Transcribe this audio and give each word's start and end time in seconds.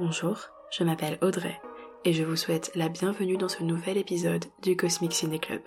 Bonjour, 0.00 0.38
je 0.70 0.84
m'appelle 0.84 1.18
Audrey 1.22 1.60
et 2.04 2.12
je 2.12 2.22
vous 2.22 2.36
souhaite 2.36 2.70
la 2.76 2.88
bienvenue 2.88 3.36
dans 3.36 3.48
ce 3.48 3.64
nouvel 3.64 3.96
épisode 3.96 4.44
du 4.62 4.76
Cosmic 4.76 5.12
Ciné 5.12 5.40
Club. 5.40 5.62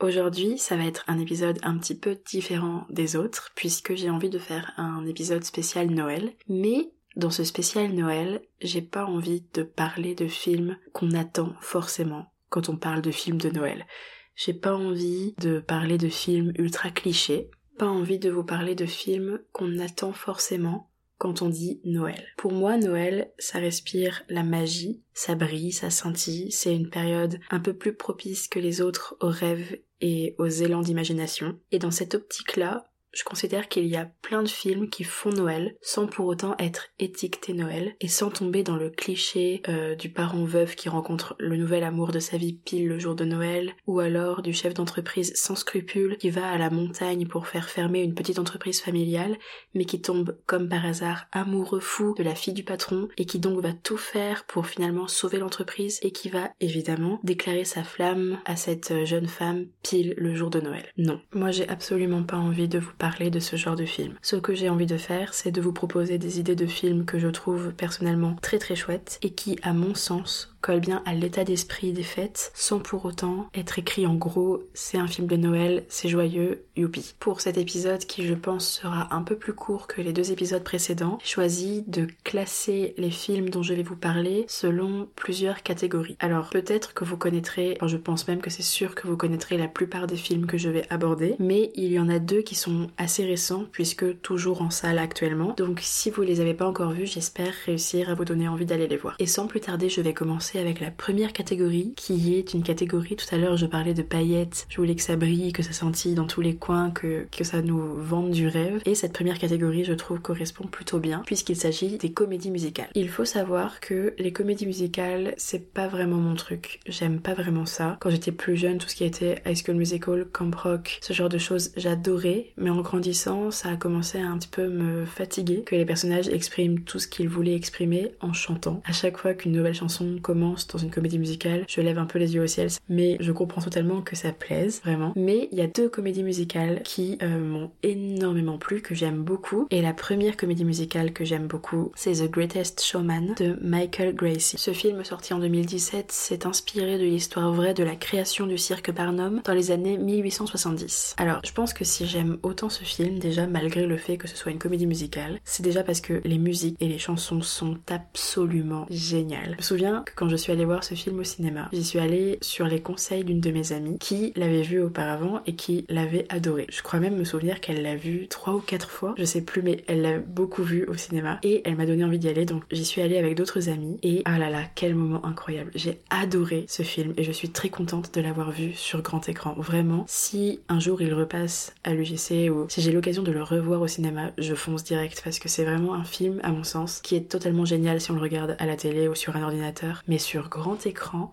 Aujourd'hui, 0.00 0.58
ça 0.58 0.76
va 0.76 0.84
être 0.84 1.04
un 1.06 1.20
épisode 1.20 1.60
un 1.62 1.78
petit 1.78 1.96
peu 1.96 2.18
différent 2.26 2.86
des 2.90 3.14
autres 3.14 3.52
puisque 3.54 3.94
j'ai 3.94 4.10
envie 4.10 4.30
de 4.30 4.40
faire 4.40 4.72
un 4.78 5.06
épisode 5.06 5.44
spécial 5.44 5.90
Noël, 5.90 6.32
mais 6.48 6.90
dans 7.14 7.30
ce 7.30 7.44
spécial 7.44 7.92
Noël, 7.92 8.42
j'ai 8.60 8.82
pas 8.82 9.04
envie 9.04 9.44
de 9.54 9.62
parler 9.62 10.16
de 10.16 10.26
films 10.26 10.76
qu'on 10.92 11.12
attend 11.12 11.54
forcément 11.60 12.32
quand 12.48 12.68
on 12.68 12.76
parle 12.76 13.00
de 13.00 13.12
films 13.12 13.40
de 13.40 13.50
Noël. 13.50 13.86
J'ai 14.34 14.54
pas 14.54 14.74
envie 14.74 15.36
de 15.38 15.60
parler 15.60 15.98
de 15.98 16.08
films 16.08 16.52
ultra 16.58 16.90
clichés, 16.90 17.48
pas 17.78 17.86
envie 17.86 18.18
de 18.18 18.30
vous 18.30 18.42
parler 18.42 18.74
de 18.74 18.86
films 18.86 19.38
qu'on 19.52 19.78
attend 19.78 20.12
forcément 20.12 20.90
on 21.24 21.48
dit 21.48 21.80
Noël. 21.84 22.24
Pour 22.36 22.52
moi, 22.52 22.76
Noël, 22.76 23.32
ça 23.38 23.58
respire 23.58 24.22
la 24.28 24.42
magie, 24.42 25.02
ça 25.12 25.34
brille, 25.34 25.72
ça 25.72 25.90
scintille, 25.90 26.52
c'est 26.52 26.74
une 26.74 26.90
période 26.90 27.40
un 27.50 27.60
peu 27.60 27.74
plus 27.74 27.94
propice 27.94 28.48
que 28.48 28.58
les 28.58 28.80
autres 28.80 29.16
aux 29.20 29.28
rêves 29.28 29.78
et 30.00 30.34
aux 30.38 30.46
élans 30.46 30.82
d'imagination. 30.82 31.58
Et 31.72 31.78
dans 31.78 31.90
cette 31.90 32.14
optique-là, 32.14 32.84
je 33.14 33.24
considère 33.24 33.68
qu'il 33.68 33.86
y 33.86 33.96
a 33.96 34.10
plein 34.22 34.42
de 34.42 34.48
films 34.48 34.88
qui 34.90 35.04
font 35.04 35.30
Noël 35.30 35.76
sans 35.80 36.06
pour 36.06 36.26
autant 36.26 36.56
être 36.58 36.88
étiquetés 36.98 37.52
Noël 37.52 37.94
et 38.00 38.08
sans 38.08 38.30
tomber 38.30 38.62
dans 38.62 38.76
le 38.76 38.90
cliché 38.90 39.62
euh, 39.68 39.94
du 39.94 40.10
parent 40.10 40.44
veuf 40.44 40.74
qui 40.74 40.88
rencontre 40.88 41.36
le 41.38 41.56
nouvel 41.56 41.84
amour 41.84 42.12
de 42.12 42.18
sa 42.18 42.36
vie 42.36 42.54
pile 42.54 42.88
le 42.88 42.98
jour 42.98 43.14
de 43.14 43.24
Noël 43.24 43.72
ou 43.86 44.00
alors 44.00 44.42
du 44.42 44.52
chef 44.52 44.74
d'entreprise 44.74 45.32
sans 45.34 45.54
scrupules 45.54 46.16
qui 46.18 46.30
va 46.30 46.48
à 46.48 46.58
la 46.58 46.70
montagne 46.70 47.26
pour 47.26 47.46
faire 47.46 47.68
fermer 47.68 48.02
une 48.02 48.14
petite 48.14 48.38
entreprise 48.38 48.80
familiale 48.80 49.36
mais 49.74 49.84
qui 49.84 50.00
tombe 50.00 50.36
comme 50.46 50.68
par 50.68 50.84
hasard 50.84 51.26
amoureux 51.32 51.80
fou 51.80 52.14
de 52.16 52.22
la 52.22 52.34
fille 52.34 52.54
du 52.54 52.64
patron 52.64 53.08
et 53.16 53.26
qui 53.26 53.38
donc 53.38 53.60
va 53.60 53.72
tout 53.72 53.96
faire 53.96 54.44
pour 54.44 54.66
finalement 54.66 55.06
sauver 55.06 55.38
l'entreprise 55.38 55.98
et 56.02 56.10
qui 56.10 56.28
va 56.28 56.50
évidemment 56.60 57.20
déclarer 57.22 57.64
sa 57.64 57.84
flamme 57.84 58.38
à 58.44 58.56
cette 58.56 59.04
jeune 59.04 59.28
femme 59.28 59.66
pile 59.82 60.14
le 60.16 60.34
jour 60.34 60.50
de 60.50 60.60
Noël. 60.60 60.86
Non, 60.96 61.20
moi 61.32 61.50
j'ai 61.50 61.68
absolument 61.68 62.24
pas 62.24 62.36
envie 62.36 62.68
de 62.68 62.78
vous 62.78 62.94
de 63.30 63.40
ce 63.40 63.56
genre 63.56 63.76
de 63.76 63.84
film. 63.84 64.14
Ce 64.22 64.36
que 64.36 64.54
j'ai 64.54 64.70
envie 64.70 64.86
de 64.86 64.96
faire, 64.96 65.34
c'est 65.34 65.50
de 65.50 65.60
vous 65.60 65.72
proposer 65.72 66.16
des 66.18 66.40
idées 66.40 66.56
de 66.56 66.66
films 66.66 67.04
que 67.04 67.18
je 67.18 67.28
trouve 67.28 67.72
personnellement 67.72 68.36
très 68.40 68.58
très 68.58 68.76
chouettes 68.76 69.18
et 69.22 69.30
qui, 69.30 69.58
à 69.62 69.72
mon 69.72 69.94
sens, 69.94 70.53
colle 70.64 70.80
bien 70.80 71.02
à 71.04 71.12
l'état 71.12 71.44
d'esprit 71.44 71.92
des 71.92 72.02
fêtes 72.02 72.50
sans 72.54 72.78
pour 72.78 73.04
autant 73.04 73.48
être 73.54 73.78
écrit 73.78 74.06
en 74.06 74.14
gros 74.14 74.62
c'est 74.72 74.96
un 74.96 75.06
film 75.06 75.26
de 75.26 75.36
Noël, 75.36 75.84
c'est 75.90 76.08
joyeux, 76.08 76.64
youpi. 76.74 77.14
Pour 77.20 77.42
cet 77.42 77.58
épisode 77.58 78.06
qui 78.06 78.26
je 78.26 78.32
pense 78.32 78.66
sera 78.66 79.14
un 79.14 79.20
peu 79.20 79.36
plus 79.36 79.52
court 79.52 79.86
que 79.86 80.00
les 80.00 80.14
deux 80.14 80.32
épisodes 80.32 80.64
précédents, 80.64 81.18
j'ai 81.22 81.32
choisi 81.32 81.84
de 81.86 82.06
classer 82.24 82.94
les 82.96 83.10
films 83.10 83.50
dont 83.50 83.62
je 83.62 83.74
vais 83.74 83.82
vous 83.82 83.94
parler 83.94 84.46
selon 84.48 85.06
plusieurs 85.16 85.62
catégories. 85.62 86.16
Alors 86.18 86.48
peut-être 86.48 86.94
que 86.94 87.04
vous 87.04 87.18
connaîtrez, 87.18 87.76
je 87.84 87.96
pense 87.98 88.26
même 88.26 88.40
que 88.40 88.48
c'est 88.48 88.62
sûr 88.62 88.94
que 88.94 89.06
vous 89.06 89.18
connaîtrez 89.18 89.58
la 89.58 89.68
plupart 89.68 90.06
des 90.06 90.16
films 90.16 90.46
que 90.46 90.56
je 90.56 90.70
vais 90.70 90.86
aborder, 90.88 91.36
mais 91.40 91.72
il 91.74 91.92
y 91.92 92.00
en 92.00 92.08
a 92.08 92.18
deux 92.18 92.40
qui 92.40 92.54
sont 92.54 92.88
assez 92.96 93.26
récents 93.26 93.66
puisque 93.70 94.22
toujours 94.22 94.62
en 94.62 94.70
salle 94.70 94.98
actuellement. 94.98 95.52
Donc 95.58 95.80
si 95.82 96.08
vous 96.08 96.22
les 96.22 96.40
avez 96.40 96.54
pas 96.54 96.66
encore 96.66 96.92
vus, 96.92 97.06
j'espère 97.06 97.52
réussir 97.66 98.08
à 98.08 98.14
vous 98.14 98.24
donner 98.24 98.48
envie 98.48 98.64
d'aller 98.64 98.88
les 98.88 98.96
voir. 98.96 99.16
Et 99.18 99.26
sans 99.26 99.46
plus 99.46 99.60
tarder, 99.60 99.90
je 99.90 100.00
vais 100.00 100.14
commencer 100.14 100.53
avec 100.58 100.80
la 100.80 100.90
première 100.90 101.32
catégorie, 101.32 101.94
qui 101.96 102.34
est 102.34 102.54
une 102.54 102.62
catégorie, 102.62 103.16
tout 103.16 103.32
à 103.34 103.38
l'heure 103.38 103.56
je 103.56 103.66
parlais 103.66 103.94
de 103.94 104.02
paillettes, 104.02 104.66
je 104.68 104.76
voulais 104.76 104.94
que 104.94 105.02
ça 105.02 105.16
brille, 105.16 105.52
que 105.52 105.62
ça 105.62 105.72
scintille 105.72 106.14
dans 106.14 106.26
tous 106.26 106.40
les 106.40 106.56
coins, 106.56 106.90
que, 106.90 107.26
que 107.30 107.44
ça 107.44 107.62
nous 107.62 107.94
vende 107.96 108.30
du 108.30 108.48
rêve. 108.48 108.80
Et 108.86 108.94
cette 108.94 109.12
première 109.12 109.38
catégorie, 109.38 109.84
je 109.84 109.92
trouve, 109.92 110.20
correspond 110.20 110.66
plutôt 110.66 110.98
bien, 110.98 111.22
puisqu'il 111.26 111.56
s'agit 111.56 111.98
des 111.98 112.12
comédies 112.12 112.50
musicales. 112.50 112.88
Il 112.94 113.08
faut 113.08 113.24
savoir 113.24 113.80
que 113.80 114.14
les 114.18 114.32
comédies 114.32 114.66
musicales, 114.66 115.34
c'est 115.36 115.72
pas 115.72 115.88
vraiment 115.88 116.16
mon 116.16 116.34
truc. 116.34 116.80
J'aime 116.86 117.20
pas 117.20 117.34
vraiment 117.34 117.66
ça. 117.66 117.96
Quand 118.00 118.10
j'étais 118.10 118.32
plus 118.32 118.56
jeune, 118.56 118.78
tout 118.78 118.88
ce 118.88 118.96
qui 118.96 119.04
était 119.04 119.42
High 119.46 119.56
School 119.56 119.76
Musical, 119.76 120.26
Camp 120.32 120.54
Rock, 120.54 120.98
ce 121.00 121.12
genre 121.12 121.28
de 121.28 121.38
choses, 121.38 121.72
j'adorais. 121.76 122.52
Mais 122.56 122.70
en 122.70 122.80
grandissant, 122.80 123.50
ça 123.50 123.70
a 123.70 123.76
commencé 123.76 124.18
à 124.18 124.28
un 124.28 124.38
petit 124.38 124.48
peu 124.48 124.68
me 124.68 125.04
fatiguer, 125.04 125.62
que 125.62 125.74
les 125.74 125.84
personnages 125.84 126.28
expriment 126.28 126.80
tout 126.80 126.98
ce 126.98 127.08
qu'ils 127.08 127.28
voulaient 127.28 127.54
exprimer 127.54 128.12
en 128.20 128.32
chantant. 128.32 128.82
À 128.84 128.92
chaque 128.92 129.18
fois 129.18 129.34
qu'une 129.34 129.52
nouvelle 129.52 129.74
chanson 129.74 130.18
commence, 130.22 130.43
dans 130.72 130.78
une 130.78 130.90
comédie 130.90 131.18
musicale, 131.18 131.64
je 131.68 131.80
lève 131.80 131.98
un 131.98 132.06
peu 132.06 132.18
les 132.18 132.34
yeux 132.34 132.42
au 132.42 132.46
ciel, 132.46 132.68
mais 132.88 133.16
je 133.20 133.32
comprends 133.32 133.60
totalement 133.60 134.02
que 134.02 134.16
ça 134.16 134.32
plaise, 134.32 134.80
vraiment. 134.84 135.12
Mais 135.16 135.48
il 135.52 135.58
y 135.58 135.62
a 135.62 135.66
deux 135.66 135.88
comédies 135.88 136.22
musicales 136.22 136.82
qui 136.84 137.18
euh, 137.22 137.38
m'ont 137.38 137.70
énormément 137.82 138.58
plu, 138.58 138.80
que 138.80 138.94
j'aime 138.94 139.22
beaucoup. 139.22 139.66
Et 139.70 139.82
la 139.82 139.92
première 139.92 140.36
comédie 140.36 140.64
musicale 140.64 141.12
que 141.12 141.24
j'aime 141.24 141.46
beaucoup, 141.46 141.92
c'est 141.94 142.12
The 142.12 142.30
Greatest 142.30 142.82
Showman 142.82 143.34
de 143.38 143.58
Michael 143.62 144.14
Gracie. 144.14 144.58
Ce 144.58 144.72
film 144.72 145.02
sorti 145.04 145.34
en 145.34 145.38
2017 145.38 146.12
s'est 146.12 146.46
inspiré 146.46 146.98
de 146.98 147.04
l'histoire 147.04 147.52
vraie 147.52 147.74
de 147.74 147.84
la 147.84 147.96
création 147.96 148.46
du 148.46 148.58
cirque 148.58 148.92
Barnum 148.92 149.40
dans 149.44 149.54
les 149.54 149.70
années 149.70 149.98
1870. 149.98 151.14
Alors, 151.18 151.40
je 151.44 151.52
pense 151.52 151.72
que 151.72 151.84
si 151.84 152.06
j'aime 152.06 152.38
autant 152.42 152.68
ce 152.68 152.84
film, 152.84 153.18
déjà 153.18 153.46
malgré 153.46 153.86
le 153.86 153.96
fait 153.96 154.16
que 154.16 154.28
ce 154.28 154.36
soit 154.36 154.52
une 154.52 154.58
comédie 154.58 154.86
musicale, 154.86 155.38
c'est 155.44 155.62
déjà 155.62 155.82
parce 155.82 156.00
que 156.00 156.20
les 156.24 156.38
musiques 156.38 156.76
et 156.80 156.88
les 156.88 156.98
chansons 156.98 157.42
sont 157.42 157.78
absolument 157.88 158.86
géniales. 158.90 159.52
Je 159.52 159.56
me 159.56 159.62
souviens 159.62 160.02
que 160.04 160.12
quand 160.14 160.23
je 160.28 160.36
suis 160.36 160.52
allée 160.52 160.64
voir 160.64 160.84
ce 160.84 160.94
film 160.94 161.18
au 161.18 161.24
cinéma. 161.24 161.68
J'y 161.72 161.84
suis 161.84 161.98
allée 161.98 162.38
sur 162.40 162.66
les 162.66 162.80
conseils 162.80 163.24
d'une 163.24 163.40
de 163.40 163.50
mes 163.50 163.72
amies 163.72 163.98
qui 163.98 164.32
l'avait 164.36 164.62
vu 164.62 164.82
auparavant 164.82 165.40
et 165.46 165.54
qui 165.54 165.84
l'avait 165.88 166.26
adoré. 166.28 166.66
Je 166.70 166.82
crois 166.82 167.00
même 167.00 167.16
me 167.16 167.24
souvenir 167.24 167.60
qu'elle 167.60 167.82
l'a 167.82 167.96
vu 167.96 168.26
trois 168.28 168.54
ou 168.54 168.60
quatre 168.60 168.90
fois, 168.90 169.14
je 169.18 169.24
sais 169.24 169.42
plus, 169.42 169.62
mais 169.62 169.84
elle 169.86 170.02
l'a 170.02 170.18
beaucoup 170.18 170.62
vu 170.62 170.86
au 170.86 170.94
cinéma 170.94 171.38
et 171.42 171.62
elle 171.64 171.76
m'a 171.76 171.86
donné 171.86 172.04
envie 172.04 172.18
d'y 172.18 172.28
aller. 172.28 172.44
Donc 172.44 172.64
j'y 172.70 172.84
suis 172.84 173.02
allée 173.02 173.18
avec 173.18 173.36
d'autres 173.36 173.68
amis 173.68 173.98
et 174.02 174.22
ah 174.24 174.38
là 174.38 174.50
là, 174.50 174.62
quel 174.74 174.94
moment 174.94 175.24
incroyable. 175.24 175.70
J'ai 175.74 175.98
adoré 176.10 176.64
ce 176.68 176.82
film 176.82 177.14
et 177.16 177.24
je 177.24 177.32
suis 177.32 177.50
très 177.50 177.68
contente 177.68 178.14
de 178.14 178.20
l'avoir 178.20 178.50
vu 178.50 178.72
sur 178.74 179.02
grand 179.02 179.28
écran. 179.28 179.54
Vraiment, 179.58 180.04
si 180.08 180.60
un 180.68 180.80
jour 180.80 181.02
il 181.02 181.12
repasse 181.14 181.74
à 181.84 181.94
l'UGC 181.94 182.50
ou 182.50 182.66
si 182.68 182.80
j'ai 182.80 182.92
l'occasion 182.92 183.22
de 183.22 183.32
le 183.32 183.42
revoir 183.42 183.80
au 183.80 183.88
cinéma, 183.88 184.30
je 184.38 184.54
fonce 184.54 184.84
direct 184.84 185.20
parce 185.22 185.38
que 185.38 185.48
c'est 185.48 185.64
vraiment 185.64 185.94
un 185.94 186.04
film, 186.04 186.40
à 186.42 186.50
mon 186.50 186.64
sens, 186.64 187.00
qui 187.02 187.16
est 187.16 187.28
totalement 187.28 187.64
génial 187.64 188.00
si 188.00 188.10
on 188.10 188.14
le 188.14 188.20
regarde 188.20 188.56
à 188.58 188.66
la 188.66 188.76
télé 188.76 189.08
ou 189.08 189.14
sur 189.14 189.36
un 189.36 189.42
ordinateur. 189.42 190.02
Sur 190.18 190.48
grand 190.48 190.86
écran. 190.86 191.30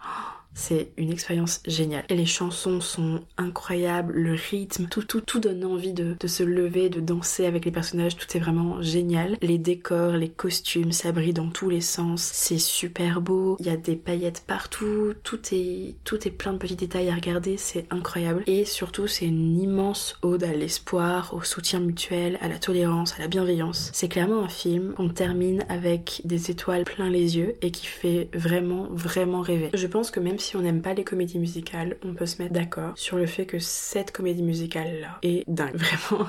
C'est 0.54 0.92
une 0.98 1.12
expérience 1.12 1.62
géniale. 1.66 2.04
Et 2.10 2.16
les 2.16 2.26
chansons 2.26 2.82
sont 2.82 3.22
incroyables, 3.38 4.14
le 4.14 4.34
rythme, 4.34 4.88
tout, 4.88 5.04
tout, 5.04 5.22
tout 5.22 5.40
donne 5.40 5.64
envie 5.64 5.94
de, 5.94 6.16
de, 6.20 6.28
se 6.28 6.44
lever, 6.44 6.90
de 6.90 7.00
danser 7.00 7.46
avec 7.46 7.66
les 7.66 7.72
personnages, 7.72 8.18
tout 8.18 8.28
est 8.36 8.40
vraiment 8.40 8.82
génial. 8.82 9.38
Les 9.42 9.58
décors, 9.58 10.14
les 10.14 10.30
costumes, 10.30 10.92
ça 10.92 11.12
brille 11.12 11.34
dans 11.34 11.50
tous 11.50 11.70
les 11.70 11.82
sens, 11.82 12.22
c'est 12.22 12.58
super 12.58 13.22
beau, 13.22 13.56
il 13.60 13.68
y 13.68 13.70
a 13.70 13.78
des 13.78 13.96
paillettes 13.96 14.44
partout, 14.46 15.14
tout 15.24 15.40
est, 15.52 15.96
tout 16.04 16.28
est 16.28 16.32
plein 16.32 16.54
de 16.54 16.58
petits 16.58 16.76
détails 16.76 17.10
à 17.10 17.16
regarder, 17.16 17.58
c'est 17.58 17.86
incroyable. 17.90 18.44
Et 18.48 18.66
surtout, 18.66 19.08
c'est 19.08 19.26
une 19.26 19.60
immense 19.60 20.18
ode 20.22 20.44
à 20.44 20.54
l'espoir, 20.54 21.34
au 21.34 21.42
soutien 21.44 21.80
mutuel, 21.80 22.38
à 22.42 22.50
la 22.50 22.60
tolérance, 22.60 23.14
à 23.18 23.20
la 23.20 23.28
bienveillance. 23.28 23.90
C'est 23.94 24.10
clairement 24.10 24.44
un 24.44 24.50
film 24.50 24.94
qu'on 24.94 25.10
termine 25.10 25.64
avec 25.70 26.22
des 26.26 26.52
étoiles 26.52 26.84
plein 26.84 27.10
les 27.10 27.38
yeux 27.38 27.56
et 27.62 27.72
qui 27.72 27.86
fait 27.86 28.30
vraiment, 28.34 28.88
vraiment 28.92 29.42
rêver. 29.42 29.70
Je 29.74 29.88
pense 29.88 30.12
que 30.12 30.20
même 30.20 30.40
si 30.42 30.58
on 30.58 30.62
n'aime 30.62 30.82
pas 30.82 30.94
les 30.94 31.04
comédies 31.04 31.40
musicales, 31.40 31.98
on 32.04 32.14
peut 32.14 32.26
se 32.26 32.42
mettre 32.42 32.54
d'accord 32.54 32.94
sur 32.96 33.18
le 33.18 33.26
fait 33.26 33.46
que 33.46 33.60
cette 33.60 34.12
comédie 34.12 34.44
musicale-là 34.44 35.20
est 35.22 35.44
dingue. 35.48 35.76
Vraiment, 35.76 36.28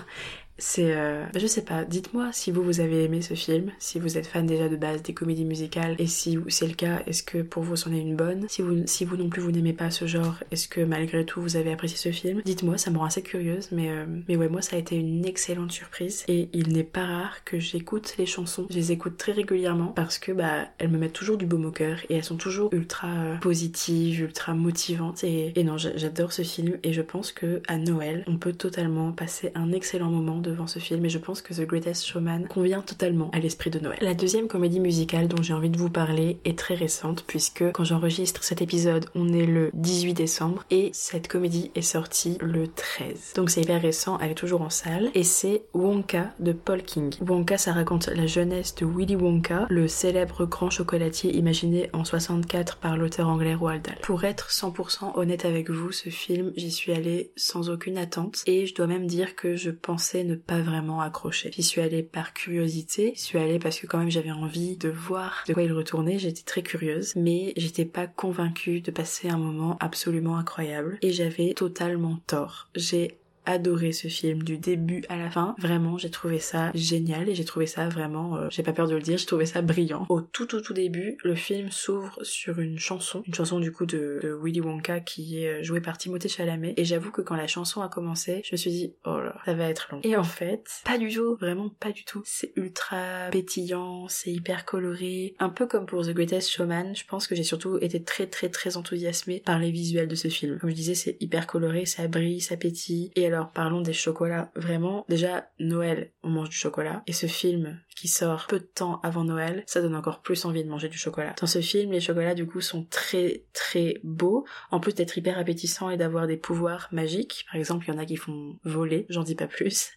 c'est 0.63 0.95
euh, 0.97 1.25
bah, 1.33 1.41
je 1.41 1.47
sais 1.49 1.63
pas 1.63 1.85
dites-moi 1.85 2.31
si 2.33 2.53
vous 2.53 2.63
vous 2.63 2.79
avez 2.79 3.05
aimé 3.05 3.21
ce 3.21 3.35
film 3.35 3.73
si 3.81 3.99
vous 3.99 4.17
êtes 4.17 4.29
fan 4.29 4.47
déjà 4.47 4.69
de 4.69 4.77
base 4.77 5.03
des 5.03 5.13
comédies 5.13 5.45
musicales 5.45 5.97
et 5.99 6.07
si 6.07 6.39
c'est 6.47 6.69
le 6.69 6.75
cas 6.75 7.03
est-ce 7.07 7.25
que 7.25 7.43
pour 7.43 7.65
vous 7.65 7.75
c'en 7.75 7.93
est 7.93 7.99
une 7.99 8.15
bonne? 8.15 8.47
Si 8.49 8.63
vous 8.63 8.87
si 8.87 9.05
vous 9.05 9.17
non 9.17 9.29
plus 9.29 9.43
vous 9.43 9.51
n'aimez 9.51 9.73
pas 9.73 9.91
ce 9.91 10.07
genre 10.07 10.37
est-ce 10.53 10.69
que 10.69 10.81
malgré 10.81 11.25
tout 11.25 11.41
vous 11.41 11.57
avez 11.57 11.73
apprécié 11.73 11.97
ce 11.97 12.17
film? 12.17 12.43
Dites-moi 12.45 12.79
ça 12.79 12.93
me 12.93 12.99
rend 12.99 13.07
assez 13.07 13.23
curieuse 13.23 13.71
mais 13.73 13.91
euh, 13.91 14.07
mais 14.29 14.37
ouais 14.37 14.49
moi 14.49 14.63
ça 14.63 14.77
a 14.77 14.79
été 14.79 14.95
une 14.95 15.25
excellente 15.25 15.73
surprise 15.73 16.25
et 16.29 16.49
il 16.53 16.73
n'est 16.73 16.85
pas 16.85 17.07
rare 17.07 17.43
que 17.45 17.59
j'écoute 17.59 18.15
les 18.17 18.27
chansons. 18.27 18.69
Je 18.71 18.77
les 18.77 18.93
écoute 18.93 19.17
très 19.17 19.33
régulièrement 19.33 19.89
parce 19.89 20.19
que 20.19 20.31
bah 20.31 20.69
elles 20.79 20.91
me 20.91 20.99
mettent 20.99 21.13
toujours 21.13 21.39
du 21.39 21.47
baume 21.47 21.65
au 21.65 21.73
cœur 21.73 21.99
et 22.09 22.15
elles 22.15 22.25
sont 22.25 22.37
toujours 22.37 22.73
ultra 22.73 23.09
euh, 23.09 23.37
positives 23.39 24.21
ultra 24.21 24.55
motivantes 24.55 25.25
et, 25.25 25.59
et 25.59 25.65
non 25.65 25.77
j'adore 25.77 26.33
ce 26.33 26.43
film 26.43 26.79
et 26.85 26.93
je 26.93 27.03
pense 27.03 27.33
que 27.33 27.63
à 27.67 27.79
Noël 27.79 28.23
on 28.29 28.37
peut 28.37 28.53
totalement 28.53 29.11
passer 29.11 29.51
un 29.57 29.73
excellent 29.73 30.11
moment 30.11 30.39
ce 30.67 30.79
film 30.79 31.05
et 31.05 31.09
je 31.09 31.19
pense 31.19 31.43
que 31.43 31.55
The 31.55 31.67
Greatest 31.67 32.07
Showman 32.07 32.47
convient 32.49 32.83
totalement 32.83 33.31
à 33.33 33.39
l'esprit 33.39 33.71
de 33.71 33.79
Noël. 33.79 33.99
La 34.01 34.15
deuxième 34.15 34.49
comédie 34.49 34.81
musicale 34.81 35.29
dont 35.29 35.43
j'ai 35.43 35.55
envie 35.55 35.71
de 35.71 35.79
vous 35.79 35.91
parler 35.91 36.39
est 36.45 36.59
très 36.59 36.75
récente 36.75 37.25
puisque 37.27 37.71
quand 37.73 37.85
j'enregistre 37.85 38.45
cet 38.45 38.63
épisode 38.63 39.07
on 39.15 39.33
est 39.33 39.47
le 39.47 39.71
18 39.75 40.15
décembre 40.15 40.65
et 40.71 40.91
cette 40.93 41.29
comédie 41.29 41.71
est 41.75 41.83
sortie 41.83 42.39
le 42.41 42.69
13. 42.69 43.35
Donc 43.37 43.51
c'est 43.51 43.63
hyper 43.63 43.81
récent, 43.81 44.19
elle 44.21 44.33
est 44.33 44.37
toujours 44.37 44.63
en 44.63 44.71
salle 44.71 45.11
et 45.15 45.23
c'est 45.23 45.65
Wonka 45.75 46.33
de 46.41 46.53
Paul 46.53 46.83
King. 46.83 47.15
Wonka 47.21 47.59
ça 47.59 47.73
raconte 47.73 48.09
la 48.09 48.27
jeunesse 48.27 48.75
de 48.77 48.87
Willy 48.87 49.17
Wonka, 49.17 49.67
le 49.71 49.89
célèbre 49.89 50.47
grand 50.47 50.71
chocolatier 50.71 51.37
imaginé 51.37 51.91
en 51.93 52.05
64 52.05 52.79
par 52.79 52.97
l'auteur 52.97 53.29
anglais 53.29 53.55
Roald 53.55 53.83
Dahl. 53.83 53.99
Pour 54.03 54.25
être 54.25 54.51
100% 54.51 55.19
honnête 55.19 55.45
avec 55.45 55.71
vous, 55.71 55.93
ce 55.93 56.11
film 56.11 56.53
j'y 56.57 56.71
suis 56.71 56.93
allée 56.93 57.33
sans 57.37 57.71
aucune 57.71 57.99
attente 57.99 58.43
et 58.47 58.67
je 58.67 58.75
dois 58.75 58.87
même 58.87 59.07
dire 59.07 59.37
que 59.37 59.57
je 59.57 59.71
pensais 59.71 60.25
ne 60.25 60.35
pas 60.47 60.61
vraiment 60.61 61.01
accroché. 61.01 61.51
J'y 61.55 61.63
suis 61.63 61.81
allée 61.81 62.03
par 62.03 62.33
curiosité, 62.35 63.13
j'y 63.15 63.23
suis 63.23 63.39
allée 63.39 63.59
parce 63.59 63.79
que 63.79 63.87
quand 63.87 63.99
même 63.99 64.11
j'avais 64.11 64.31
envie 64.31 64.77
de 64.77 64.89
voir 64.89 65.45
de 65.47 65.55
quoi 65.55 65.63
il 65.63 65.73
retournait, 65.73 66.19
j'étais 66.19 66.43
très 66.43 66.63
curieuse, 66.63 67.15
mais 67.17 67.53
j'étais 67.57 67.85
pas 67.85 68.07
convaincue 68.07 68.81
de 68.81 68.91
passer 68.91 69.29
un 69.29 69.39
moment 69.39 69.77
absolument 69.81 70.37
incroyable 70.37 70.99
et 71.03 71.13
j'avais 71.13 71.55
totalement 71.55 72.19
tort. 72.27 72.69
J'ai 72.75 73.19
adoré 73.47 73.93
ce 73.93 74.09
film 74.09 74.43
du 74.43 74.59
début 74.59 75.05
à 75.09 75.17
la 75.17 75.31
fin. 75.31 75.55
Vraiment, 75.59 75.99
j'ai 75.99 76.11
trouvé 76.11 76.39
ça 76.39 76.71
génial 76.75 77.29
et 77.29 77.35
j'ai 77.35 77.45
trouvé 77.45 77.67
ça 77.67 77.89
vraiment, 77.89 78.37
euh, 78.37 78.49
j'ai 78.51 78.63
pas 78.63 78.73
peur 78.73 78.89
de 78.89 78.95
le 78.95 79.01
dire, 79.01 79.19
j'ai 79.19 79.27
trouvé 79.27 79.47
ça 79.47 79.63
brillant. 79.63 80.07
Au 80.09 80.21
tout 80.21 80.47
tout 80.47 80.61
tout 80.61 80.75
début, 80.75 81.17
le 81.25 81.35
film 81.35 81.71
s'ouvre 81.71 82.19
sur 82.23 82.61
une 82.61 82.79
chanson, 82.79 83.23
une 83.27 83.35
chanson 83.35 83.61
du 83.61 83.73
coup 83.73 83.87
de, 83.87 84.39
Willy 84.43 84.61
Wonka 84.61 85.01
qui 85.01 85.43
est 85.43 85.63
jouée 85.63 85.81
par 85.81 85.99
Timothée 85.99 86.29
Chalamet. 86.29 86.75
Et 86.77 86.85
j'avoue 86.85 87.11
que 87.11 87.23
quand 87.23 87.37
la 87.37 87.47
chanson 87.47 87.83
a 87.83 87.89
commencé, 87.89 88.43
je 88.45 88.53
me 88.53 88.57
suis 88.57 88.71
dit, 88.71 88.95
oh 89.05 89.19
là, 89.19 89.35
ça 89.45 89.55
va 89.55 89.69
être 89.69 89.89
long. 89.93 90.01
Et 90.03 90.17
en 90.17 90.25
fait, 90.25 90.65
pas 90.85 90.99
du 90.99 91.13
tout, 91.13 91.37
vraiment 91.37 91.69
pas 91.69 91.93
du 91.93 92.05
tout. 92.05 92.23
C'est 92.25 92.53
ultra 92.57 93.29
pétillant, 93.31 94.07
c'est 94.09 94.33
hyper 94.33 94.65
coloré. 94.65 95.35
Un 95.39 95.49
peu 95.49 95.67
comme 95.67 95.87
pour 95.87 96.05
The 96.07 96.11
Greatest 96.11 96.51
Showman, 96.51 96.95
je 96.95 97.05
pense 97.05 97.27
que 97.27 97.35
j'ai 97.35 97.45
surtout 97.45 97.79
été 97.81 98.03
très 98.03 98.27
très 98.27 98.49
très 98.49 98.77
enthousiasmée 98.77 99.43
par 99.45 99.59
les 99.59 99.71
visuels 99.71 100.09
de 100.09 100.15
ce 100.15 100.29
film. 100.29 100.59
Comme 100.59 100.71
je 100.71 100.75
disais, 100.75 100.95
c'est 100.95 101.17
hyper 101.21 101.47
coloré, 101.47 101.87
ça 101.87 102.07
brille, 102.09 102.41
ça 102.41 102.57
pétille. 102.57 103.11
Et 103.17 103.32
alors 103.33 103.51
parlons 103.51 103.81
des 103.81 103.93
chocolats. 103.93 104.51
Vraiment, 104.55 105.05
déjà 105.09 105.47
Noël, 105.59 106.13
on 106.23 106.31
mange 106.31 106.51
du 106.51 106.57
chocolat. 106.57 107.03
Et 107.07 107.13
ce 107.13 107.27
film 107.27 107.81
qui 107.95 108.09
sort 108.09 108.47
peu 108.49 108.59
de 108.59 108.65
temps 108.65 109.01
avant 109.03 109.25
Noël, 109.25 109.63
ça 109.67 109.81
donne 109.81 109.95
encore 109.95 110.21
plus 110.21 110.45
envie 110.45 110.65
de 110.65 110.69
manger 110.69 110.89
du 110.89 110.99
chocolat. 110.99 111.35
Dans 111.41 111.47
ce 111.47 111.61
film, 111.61 111.93
les 111.93 112.01
chocolats 112.01 112.35
du 112.35 112.47
coup 112.47 112.61
sont 112.61 112.85
très 112.85 113.45
très 113.53 114.01
beaux. 114.03 114.45
En 114.71 114.81
plus 114.81 114.95
d'être 114.95 115.17
hyper 115.17 115.39
appétissants 115.39 115.91
et 115.91 115.97
d'avoir 115.97 116.27
des 116.27 116.37
pouvoirs 116.37 116.89
magiques. 116.93 117.45
Par 117.51 117.59
exemple, 117.59 117.85
il 117.87 117.95
y 117.95 117.97
en 117.97 118.01
a 118.01 118.07
qui 118.07 118.17
font 118.17 118.59
voler, 118.65 119.07
j'en 119.09 119.23
dis 119.23 119.35
pas 119.35 119.47
plus. 119.47 119.91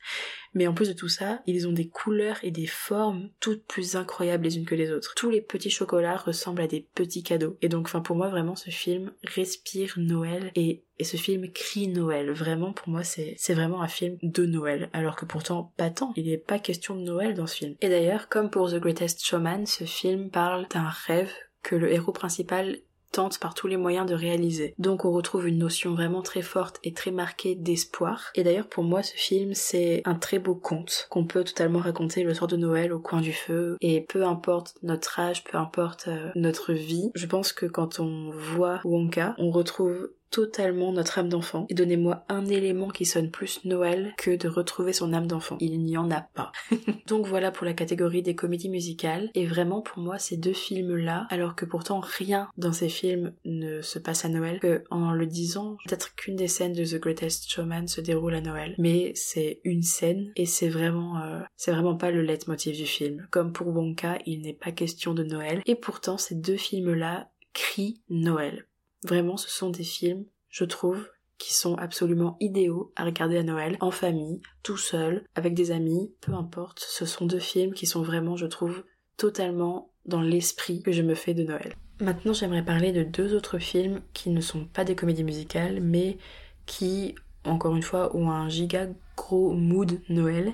Mais 0.56 0.68
en 0.68 0.74
plus 0.74 0.88
de 0.88 0.94
tout 0.94 1.10
ça, 1.10 1.42
ils 1.46 1.68
ont 1.68 1.74
des 1.74 1.90
couleurs 1.90 2.40
et 2.42 2.50
des 2.50 2.66
formes 2.66 3.30
toutes 3.42 3.66
plus 3.66 3.98
incroyables 3.98 4.46
les 4.46 4.58
unes 4.58 4.66
que 4.66 4.74
les 4.74 4.90
autres. 4.90 5.14
Tous 5.16 5.30
les 5.30 5.42
petits 5.42 5.70
chocolats 5.70 6.16
ressemblent 6.16 6.62
à 6.62 6.68
des 6.68 6.88
petits 6.96 7.24
cadeaux. 7.24 7.58
Et 7.62 7.68
donc, 7.68 7.88
enfin, 7.88 8.00
pour 8.00 8.16
moi, 8.16 8.30
vraiment, 8.30 8.56
ce 8.56 8.70
film 8.70 9.12
respire 9.24 9.94
Noël 9.98 10.52
et, 10.56 10.84
et 10.98 11.04
ce 11.04 11.18
film 11.18 11.52
crie 11.52 11.90
Noël. 11.90 12.32
Vraiment, 12.32 12.72
pour 12.72 12.88
moi, 12.88 13.04
c'est, 13.04 13.36
c'est 13.38 13.54
vraiment 13.54 13.82
un 13.82 13.90
film 13.90 14.18
de 14.24 14.46
Noël. 14.46 14.90
Alors 14.94 15.18
que 15.18 15.26
pourtant, 15.26 15.74
pas 15.76 15.90
tant. 15.90 16.14
Il 16.16 16.28
n'est 16.28 16.38
pas 16.38 16.58
question 16.58 16.96
de 16.96 17.02
Noël 17.02 17.34
dans 17.34 17.48
ce 17.48 17.58
film. 17.58 17.76
Et 17.86 17.90
d'ailleurs, 17.90 18.30
comme 18.30 18.50
pour 18.50 18.72
The 18.72 18.80
Greatest 18.80 19.24
Showman, 19.24 19.68
ce 19.68 19.84
film 19.84 20.32
parle 20.32 20.68
d'un 20.70 20.90
rêve 20.90 21.32
que 21.62 21.76
le 21.76 21.94
héros 21.94 22.12
principal 22.12 22.80
tente 23.12 23.38
par 23.38 23.54
tous 23.54 23.68
les 23.68 23.78
moyens 23.78 24.08
de 24.08 24.16
réaliser. 24.16 24.74
Donc 24.80 25.06
on 25.06 25.12
retrouve 25.12 25.48
une 25.48 25.60
notion 25.60 25.94
vraiment 25.94 26.24
très 26.24 26.42
forte 26.42 26.80
et 26.84 26.94
très 26.94 27.12
marquée 27.12 27.54
d'espoir. 27.54 28.32
Et 28.34 28.44
d'ailleurs 28.44 28.70
pour 28.70 28.84
moi 28.84 29.04
ce 29.04 29.14
film 29.14 29.54
c'est 29.54 30.02
un 30.06 30.16
très 30.16 30.40
beau 30.40 30.56
conte 30.56 31.06
qu'on 31.12 31.26
peut 31.26 31.44
totalement 31.44 31.78
raconter 31.78 32.24
le 32.24 32.34
soir 32.34 32.48
de 32.48 32.58
Noël 32.58 32.92
au 32.92 33.00
coin 33.00 33.22
du 33.22 33.34
feu. 33.34 33.78
Et 33.82 34.02
peu 34.02 34.26
importe 34.26 34.74
notre 34.82 35.20
âge, 35.20 35.44
peu 35.44 35.60
importe 35.60 36.08
euh, 36.08 36.32
notre 36.34 36.74
vie, 36.74 37.12
je 37.14 37.28
pense 37.28 37.54
que 37.54 37.68
quand 37.68 38.00
on 38.00 38.32
voit 38.32 38.82
Wonka, 38.84 39.36
on 39.38 39.52
retrouve 39.52 40.10
totalement 40.30 40.92
notre 40.92 41.20
âme 41.20 41.30
d'enfant. 41.30 41.66
Et 41.70 41.74
donnez-moi 41.74 42.26
un 42.30 42.46
élément 42.46 42.90
qui 42.90 43.06
sonne 43.06 43.32
plus 43.32 43.64
Noël 43.66 44.14
que 44.18 44.36
de 44.36 44.48
retrouver 44.48 44.94
son 44.94 45.14
âme 45.14 45.28
d'enfant. 45.28 45.58
Il 45.60 45.80
n'y 45.82 45.98
en 45.98 46.12
a 46.12 46.22
pas. 46.22 46.52
Donc 47.08 47.26
voilà 47.26 47.52
pour 47.52 47.66
la 47.66 47.74
catégorie 47.74 48.22
des 48.22 48.36
comédies 48.36 48.70
musicales. 48.70 49.30
Et 49.34 49.46
vraiment 49.46 49.82
pour 49.82 50.00
moi 50.00 50.18
ces 50.18 50.38
deux 50.38 50.54
films-là, 50.54 51.28
alors 51.30 51.56
que 51.56 51.66
pourtant 51.66 52.00
rien 52.00 52.50
dans 52.58 52.74
ces 52.74 52.90
films 52.90 53.34
ne 53.46 53.82
se 53.82 54.00
passe 54.00 54.26
à 54.26 54.30
Noël, 54.30 54.60
que 54.60 54.84
en 54.90 55.12
le 55.12 55.26
disant, 55.26 55.78
peut-être 55.86 56.16
qu'une 56.16 56.36
des 56.36 56.48
scènes 56.48 56.74
de 56.74 56.86
The 56.86 57.00
Greatest 57.00 57.50
Showman 57.50 57.88
se 57.88 58.02
déroule 58.02 58.36
à 58.36 58.42
Noël. 58.42 58.76
Mais 58.78 59.12
c'est 59.16 59.62
une 59.64 59.84
scène 59.84 60.32
et 60.36 60.46
c'est 60.46 60.70
vraiment, 60.70 61.22
euh, 61.22 61.40
c'est 61.56 61.72
vraiment 61.72 61.96
pas 61.96 62.12
le 62.12 62.22
leitmotiv 62.22 62.76
du 62.76 62.86
film. 62.86 63.28
Comme 63.32 63.54
pour 63.54 63.68
Wonka, 63.68 64.20
il 64.26 64.42
n'est 64.42 64.54
pas 64.54 64.72
question 64.72 65.14
de 65.14 65.24
Noël. 65.24 65.62
Et 65.66 65.76
pourtant 65.76 66.18
ces 66.18 66.36
deux 66.36 66.58
films-là 66.58 67.30
crient 67.54 68.02
Noël. 68.10 68.66
Vraiment, 69.06 69.38
ce 69.38 69.50
sont 69.50 69.70
des 69.70 69.84
films, 69.84 70.26
je 70.50 70.66
trouve, 70.66 71.08
qui 71.38 71.54
sont 71.54 71.76
absolument 71.76 72.38
idéaux 72.40 72.92
à 72.96 73.04
regarder 73.04 73.38
à 73.38 73.44
Noël, 73.44 73.78
en 73.80 73.92
famille, 73.92 74.42
tout 74.64 74.78
seul, 74.78 75.26
avec 75.36 75.54
des 75.54 75.72
amis, 75.72 76.12
peu 76.22 76.34
importe. 76.34 76.80
Ce 76.80 77.06
sont 77.06 77.28
deux 77.28 77.40
films 77.40 77.74
qui 77.74 77.86
sont 77.86 78.02
vraiment, 78.02 78.36
je 78.36 78.48
trouve, 78.48 78.84
totalement 79.18 79.92
dans 80.06 80.22
l'esprit 80.22 80.82
que 80.82 80.92
je 80.92 81.04
me 81.04 81.14
fais 81.14 81.36
de 81.36 81.44
Noël. 81.44 81.76
Maintenant, 82.00 82.34
j'aimerais 82.34 82.66
parler 82.66 82.92
de 82.92 83.04
deux 83.04 83.36
autres 83.36 83.60
films 83.60 84.02
qui 84.14 84.32
ne 84.32 84.42
sont 84.42 84.66
pas 84.66 84.84
des 84.84 84.96
comédies 84.96 85.24
musicales, 85.24 85.82
mais 85.82 86.18
qui, 86.66 87.14
encore 87.44 87.76
une 87.76 87.84
fois, 87.84 88.16
ont 88.16 88.32
un 88.32 88.50
giga 88.50 88.88
gros 89.16 89.52
mood 89.52 90.02
Noël. 90.10 90.54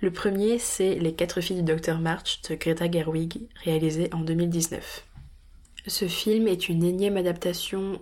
Le 0.00 0.10
premier, 0.10 0.58
c'est 0.58 0.94
Les 0.94 1.14
quatre 1.14 1.42
filles 1.42 1.62
du 1.62 1.74
Dr 1.74 1.98
March 1.98 2.40
de 2.48 2.54
Greta 2.54 2.90
Gerwig, 2.90 3.48
réalisé 3.64 4.08
en 4.12 4.20
2019. 4.20 5.06
Ce 5.88 6.06
film 6.06 6.46
est 6.46 6.68
une 6.68 6.84
énième 6.84 7.16
adaptation 7.16 8.00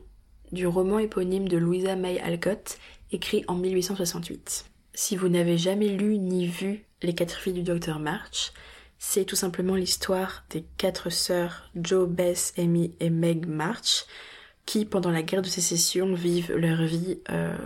du 0.53 0.67
roman 0.67 0.99
éponyme 0.99 1.49
de 1.49 1.57
Louisa 1.57 1.97
May 1.97 2.21
Alcott, 2.21 2.79
écrit 3.11 3.43
en 3.49 3.55
1868. 3.55 4.67
Si 4.93 5.17
vous 5.17 5.31
n'avez 5.31 5.57
jamais 5.57 5.89
lu 5.89 6.19
ni 6.19 6.47
vu 6.47 6.85
Les 7.01 7.15
quatre 7.15 7.41
filles 7.41 7.55
du 7.55 7.63
docteur 7.63 7.99
March, 7.99 8.53
c'est 8.99 9.25
tout 9.25 9.37
simplement 9.37 9.77
l'histoire 9.77 10.45
des 10.51 10.67
quatre 10.77 11.09
sœurs 11.09 11.71
Joe, 11.75 12.07
Bess, 12.07 12.53
Amy 12.59 12.95
et 13.01 13.09
Meg 13.09 13.47
March, 13.47 14.05
qui 14.67 14.85
pendant 14.85 15.11
la 15.11 15.23
guerre 15.23 15.41
de 15.41 15.49
sécession 15.49 16.13
vivent 16.13 16.55
leur 16.55 16.83
vie 16.83 17.21
euh, 17.31 17.57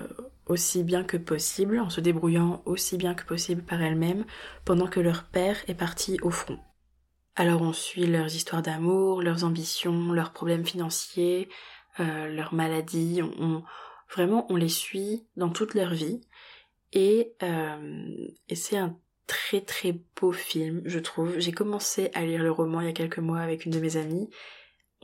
aussi 0.47 0.85
bien 0.85 1.03
que 1.03 1.17
possible, 1.17 1.81
en 1.81 1.91
se 1.91 2.01
débrouillant 2.01 2.63
aussi 2.67 2.99
bien 2.99 3.15
que 3.15 3.25
possible 3.25 3.63
par 3.63 3.83
elles-mêmes, 3.83 4.25
pendant 4.65 4.87
que 4.87 5.01
leur 5.01 5.25
père 5.25 5.57
est 5.67 5.75
parti 5.75 6.19
au 6.23 6.31
front. 6.31 6.61
Alors 7.37 7.63
on 7.63 7.73
suit 7.73 8.07
leurs 8.07 8.35
histoires 8.35 8.63
d'amour, 8.63 9.21
leurs 9.21 9.45
ambitions, 9.45 10.13
leurs 10.13 10.33
problèmes 10.33 10.65
financiers, 10.65 11.49
euh, 11.99 12.29
leurs 12.29 12.55
maladies. 12.55 13.23
On, 13.23 13.65
vraiment, 14.13 14.47
on 14.51 14.57
les 14.57 14.69
suit 14.69 15.27
dans 15.37 15.51
toute 15.51 15.75
leur 15.75 15.93
vie. 15.95 16.21
Et, 16.93 17.35
euh, 17.43 18.29
et 18.49 18.55
c'est 18.55 18.77
un 18.77 18.97
très 19.27 19.61
très 19.61 19.97
beau 20.21 20.31
film, 20.31 20.83
je 20.85 20.99
trouve. 21.01 21.39
J'ai 21.39 21.53
commencé 21.53 22.11
à 22.15 22.25
lire 22.25 22.43
le 22.43 22.53
roman 22.53 22.81
il 22.81 22.87
y 22.87 22.91
a 22.91 22.93
quelques 22.93 23.19
mois 23.19 23.41
avec 23.41 23.65
une 23.65 23.73
de 23.73 23.81
mes 23.81 23.97
amies 23.97 24.31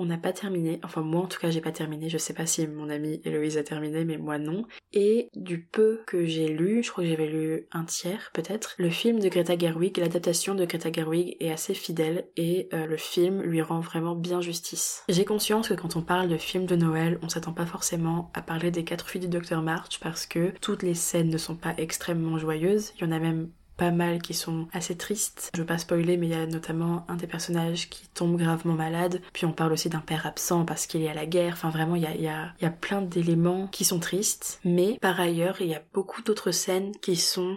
on 0.00 0.06
n'a 0.06 0.16
pas 0.16 0.32
terminé, 0.32 0.80
enfin 0.82 1.02
moi 1.02 1.20
en 1.20 1.26
tout 1.26 1.38
cas 1.38 1.50
j'ai 1.50 1.60
pas 1.60 1.72
terminé, 1.72 2.08
je 2.08 2.16
sais 2.16 2.32
pas 2.32 2.46
si 2.46 2.66
mon 2.66 2.88
amie 2.88 3.20
Héloïse 3.24 3.58
a 3.58 3.62
terminé 3.62 4.04
mais 4.06 4.16
moi 4.16 4.38
non. 4.38 4.64
Et 4.94 5.28
du 5.34 5.60
peu 5.60 6.00
que 6.06 6.24
j'ai 6.24 6.48
lu, 6.48 6.82
je 6.82 6.90
crois 6.90 7.04
que 7.04 7.10
j'avais 7.10 7.28
lu 7.28 7.66
un 7.70 7.84
tiers 7.84 8.30
peut-être, 8.32 8.74
le 8.78 8.88
film 8.88 9.20
de 9.20 9.28
Greta 9.28 9.58
Gerwig, 9.58 9.98
l'adaptation 9.98 10.54
de 10.54 10.64
Greta 10.64 10.90
Gerwig 10.90 11.36
est 11.38 11.52
assez 11.52 11.74
fidèle 11.74 12.26
et 12.38 12.68
euh, 12.72 12.86
le 12.86 12.96
film 12.96 13.42
lui 13.42 13.60
rend 13.60 13.80
vraiment 13.80 14.14
bien 14.14 14.40
justice. 14.40 15.04
J'ai 15.10 15.26
conscience 15.26 15.68
que 15.68 15.74
quand 15.74 15.96
on 15.96 16.02
parle 16.02 16.30
de 16.30 16.38
film 16.38 16.64
de 16.64 16.76
Noël, 16.76 17.18
on 17.22 17.28
s'attend 17.28 17.52
pas 17.52 17.66
forcément 17.66 18.30
à 18.32 18.40
parler 18.40 18.70
des 18.70 18.84
quatre 18.84 19.06
filles 19.06 19.28
du 19.28 19.28
Dr 19.28 19.60
March 19.60 20.00
parce 20.00 20.24
que 20.24 20.54
toutes 20.62 20.82
les 20.82 20.94
scènes 20.94 21.28
ne 21.28 21.38
sont 21.38 21.56
pas 21.56 21.74
extrêmement 21.76 22.38
joyeuses, 22.38 22.92
il 22.96 23.02
y 23.02 23.06
en 23.06 23.12
a 23.12 23.18
même 23.18 23.50
pas 23.80 23.90
mal 23.90 24.20
qui 24.20 24.34
sont 24.34 24.68
assez 24.74 24.94
tristes. 24.94 25.50
Je 25.54 25.60
veux 25.62 25.66
pas 25.66 25.78
spoiler, 25.78 26.18
mais 26.18 26.26
il 26.26 26.32
y 26.32 26.34
a 26.34 26.46
notamment 26.46 27.06
un 27.08 27.16
des 27.16 27.26
personnages 27.26 27.88
qui 27.88 28.06
tombe 28.08 28.36
gravement 28.36 28.74
malade. 28.74 29.22
Puis 29.32 29.46
on 29.46 29.52
parle 29.52 29.72
aussi 29.72 29.88
d'un 29.88 30.00
père 30.00 30.26
absent 30.26 30.66
parce 30.66 30.86
qu'il 30.86 31.00
est 31.02 31.08
à 31.08 31.14
la 31.14 31.24
guerre. 31.24 31.54
Enfin 31.54 31.70
vraiment, 31.70 31.96
il 31.96 32.02
y 32.02 32.06
a, 32.06 32.14
il 32.14 32.20
y 32.20 32.28
a, 32.28 32.52
y 32.60 32.66
a 32.66 32.70
plein 32.70 33.00
d'éléments 33.00 33.68
qui 33.68 33.86
sont 33.86 33.98
tristes. 33.98 34.60
Mais 34.66 34.98
par 35.00 35.18
ailleurs, 35.18 35.62
il 35.62 35.68
y 35.68 35.74
a 35.74 35.82
beaucoup 35.94 36.20
d'autres 36.20 36.50
scènes 36.50 36.92
qui 37.00 37.16
sont 37.16 37.56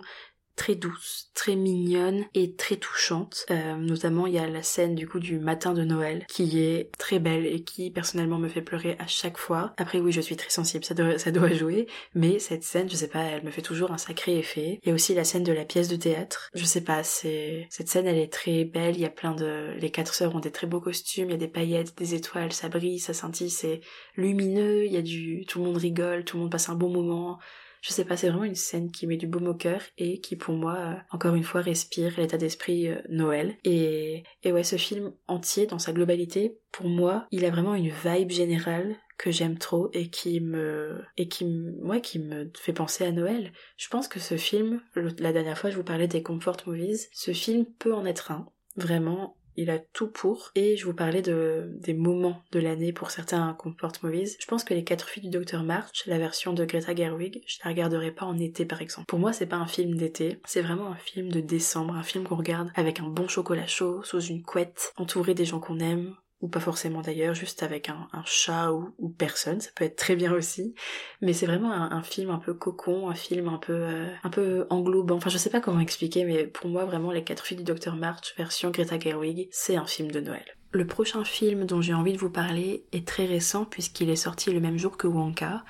très 0.55 0.75
douce, 0.75 1.31
très 1.33 1.55
mignonne 1.55 2.25
et 2.33 2.55
très 2.55 2.77
touchante. 2.77 3.45
Euh, 3.49 3.75
notamment, 3.75 4.27
il 4.27 4.33
y 4.33 4.39
a 4.39 4.47
la 4.47 4.63
scène 4.63 4.95
du 4.95 5.07
coup 5.07 5.19
du 5.19 5.39
matin 5.39 5.73
de 5.73 5.83
Noël 5.83 6.25
qui 6.27 6.59
est 6.59 6.91
très 6.97 7.19
belle 7.19 7.45
et 7.45 7.63
qui 7.63 7.89
personnellement 7.89 8.37
me 8.37 8.47
fait 8.47 8.61
pleurer 8.61 8.95
à 8.99 9.07
chaque 9.07 9.37
fois. 9.37 9.73
Après, 9.77 9.99
oui, 9.99 10.11
je 10.11 10.21
suis 10.21 10.35
très 10.35 10.49
sensible, 10.49 10.85
ça 10.85 10.93
doit, 10.93 11.17
ça 11.17 11.31
doit 11.31 11.49
jouer, 11.53 11.87
mais 12.13 12.39
cette 12.39 12.63
scène, 12.63 12.89
je 12.89 12.95
sais 12.95 13.07
pas, 13.07 13.23
elle 13.23 13.43
me 13.43 13.51
fait 13.51 13.61
toujours 13.61 13.91
un 13.91 13.97
sacré 13.97 14.37
effet. 14.37 14.79
Il 14.83 14.89
y 14.89 14.91
a 14.91 14.95
aussi 14.95 15.13
la 15.13 15.23
scène 15.23 15.43
de 15.43 15.53
la 15.53 15.65
pièce 15.65 15.87
de 15.87 15.95
théâtre. 15.95 16.49
Je 16.53 16.65
sais 16.65 16.81
pas, 16.81 17.03
c'est 17.03 17.67
cette 17.69 17.89
scène, 17.89 18.07
elle 18.07 18.17
est 18.17 18.31
très 18.31 18.63
belle. 18.63 18.95
Il 18.95 19.01
y 19.01 19.05
a 19.05 19.09
plein 19.09 19.33
de, 19.33 19.73
les 19.77 19.89
quatre 19.89 20.13
sœurs 20.13 20.35
ont 20.35 20.39
des 20.39 20.51
très 20.51 20.67
beaux 20.67 20.81
costumes. 20.81 21.29
Il 21.29 21.31
y 21.31 21.35
a 21.35 21.37
des 21.37 21.47
paillettes, 21.47 21.97
des 21.97 22.13
étoiles, 22.13 22.53
ça 22.53 22.69
brille, 22.69 22.99
ça 22.99 23.13
scintille, 23.13 23.49
c'est 23.49 23.81
lumineux. 24.15 24.85
Il 24.85 24.91
y 24.91 24.97
a 24.97 25.01
du, 25.01 25.45
tout 25.47 25.59
le 25.59 25.65
monde 25.65 25.77
rigole, 25.77 26.23
tout 26.23 26.37
le 26.37 26.43
monde 26.43 26.51
passe 26.51 26.69
un 26.69 26.75
bon 26.75 26.89
moment. 26.89 27.39
Je 27.83 27.91
sais 27.91 28.05
pas, 28.05 28.15
c'est 28.15 28.29
vraiment 28.29 28.45
une 28.45 28.55
scène 28.55 28.91
qui 28.91 29.07
met 29.07 29.17
du 29.17 29.27
baume 29.27 29.49
au 29.49 29.53
cœur 29.53 29.81
et 29.97 30.21
qui 30.21 30.37
pour 30.37 30.55
moi, 30.55 30.77
euh, 30.77 30.95
encore 31.11 31.35
une 31.35 31.43
fois, 31.43 31.59
respire 31.59 32.13
l'état 32.17 32.37
d'esprit 32.37 32.87
euh, 32.87 33.01
Noël. 33.09 33.57
Et, 33.65 34.23
et 34.41 34.53
ouais, 34.53 34.63
ce 34.63 34.77
film 34.77 35.11
entier, 35.27 35.67
dans 35.67 35.79
sa 35.79 35.91
globalité, 35.91 36.57
pour 36.71 36.87
moi, 36.87 37.27
il 37.31 37.43
a 37.43 37.51
vraiment 37.51 37.75
une 37.75 37.89
vibe 37.89 38.31
générale 38.31 38.95
que 39.17 39.31
j'aime 39.31 39.57
trop 39.57 39.89
et 39.91 40.09
qui 40.09 40.39
me 40.39 41.03
et 41.17 41.27
qui 41.27 41.45
moi 41.45 41.99
qui 41.99 42.19
me 42.19 42.49
fait 42.57 42.73
penser 42.73 43.03
à 43.03 43.11
Noël. 43.11 43.51
Je 43.75 43.89
pense 43.89 44.07
que 44.07 44.19
ce 44.19 44.37
film, 44.37 44.81
la 44.95 45.33
dernière 45.33 45.57
fois 45.57 45.69
je 45.69 45.75
vous 45.75 45.83
parlais 45.83 46.07
des 46.07 46.23
comfort 46.23 46.57
movies, 46.65 47.09
ce 47.11 47.31
film 47.31 47.65
peut 47.79 47.93
en 47.93 48.05
être 48.05 48.31
un. 48.31 48.47
Vraiment, 48.75 49.37
il 49.57 49.69
a 49.69 49.79
tout 49.79 50.07
pour. 50.07 50.51
Et 50.55 50.77
je 50.77 50.85
vous 50.85 50.93
parlais 50.93 51.21
de, 51.21 51.69
des 51.79 51.93
moments 51.93 52.41
de 52.51 52.59
l'année 52.59 52.93
pour 52.93 53.11
certains 53.11 53.53
comporte 53.53 54.03
movies. 54.03 54.35
Je 54.39 54.45
pense 54.45 54.63
que 54.63 54.73
Les 54.73 54.83
Quatre 54.83 55.07
filles 55.07 55.23
du 55.23 55.29
Docteur 55.29 55.63
March, 55.63 56.03
la 56.07 56.17
version 56.17 56.53
de 56.53 56.65
Greta 56.65 56.95
Gerwig, 56.95 57.41
je 57.47 57.57
la 57.63 57.71
regarderai 57.71 58.11
pas 58.11 58.25
en 58.25 58.37
été 58.37 58.65
par 58.65 58.81
exemple. 58.81 59.07
Pour 59.07 59.19
moi, 59.19 59.33
c'est 59.33 59.45
pas 59.45 59.57
un 59.57 59.67
film 59.67 59.95
d'été, 59.95 60.39
c'est 60.45 60.61
vraiment 60.61 60.91
un 60.91 60.95
film 60.95 61.29
de 61.29 61.39
décembre, 61.39 61.95
un 61.95 62.03
film 62.03 62.25
qu'on 62.25 62.35
regarde 62.35 62.71
avec 62.75 62.99
un 62.99 63.07
bon 63.07 63.27
chocolat 63.27 63.67
chaud, 63.67 64.03
sous 64.03 64.21
une 64.21 64.43
couette, 64.43 64.93
entouré 64.97 65.33
des 65.33 65.45
gens 65.45 65.59
qu'on 65.59 65.79
aime, 65.79 66.15
ou 66.43 66.49
pas 66.49 66.59
forcément 66.59 67.01
d'ailleurs, 67.01 67.33
juste 67.33 67.63
avec 67.63 67.87
un, 67.87 68.09
chat 68.25 68.71
ou, 68.73 69.09
personne, 69.17 69.61
ça 69.61 69.69
peut 69.73 69.85
être 69.85 69.95
très 69.95 70.17
bien 70.17 70.33
aussi. 70.33 70.75
Mais 71.21 71.31
c'est 71.31 71.45
vraiment 71.45 71.71
un, 71.71 72.03
film 72.03 72.29
un 72.31 72.37
peu 72.37 72.53
cocon, 72.53 73.09
un 73.09 73.15
film 73.15 73.47
un 73.47 73.57
peu 73.57 73.73
euh, 73.73 74.07
un 74.23 74.29
peu 74.29 74.67
englobant. 74.69 75.15
Enfin, 75.15 75.29
je 75.29 75.37
sais 75.37 75.49
pas 75.49 75.61
comment 75.61 75.79
expliquer, 75.79 76.25
mais 76.25 76.45
pour 76.45 76.69
moi 76.69 76.83
vraiment, 76.83 77.11
Les 77.11 77.23
Quatre 77.23 77.45
filles 77.45 77.57
du 77.57 77.63
Dr 77.63 77.95
March 77.95 78.35
version 78.37 78.71
Greta 78.71 78.99
Gerwig, 78.99 79.47
c'est 79.51 79.77
un 79.77 79.85
film 79.85 80.11
de 80.11 80.19
Noël. 80.19 80.43
Le 80.73 80.85
prochain 80.85 81.23
film 81.23 81.65
dont 81.65 81.81
j'ai 81.81 81.93
envie 81.93 82.11
de 82.11 82.17
vous 82.17 82.29
parler 82.29 82.83
est 82.91 83.07
très 83.07 83.25
récent 83.25 83.63
puisqu'il 83.63 84.09
est 84.09 84.17
sorti 84.17 84.51
le 84.51 84.59
même 84.59 84.77
jour 84.77 84.97
que 84.97 85.07
Wonka 85.07 85.63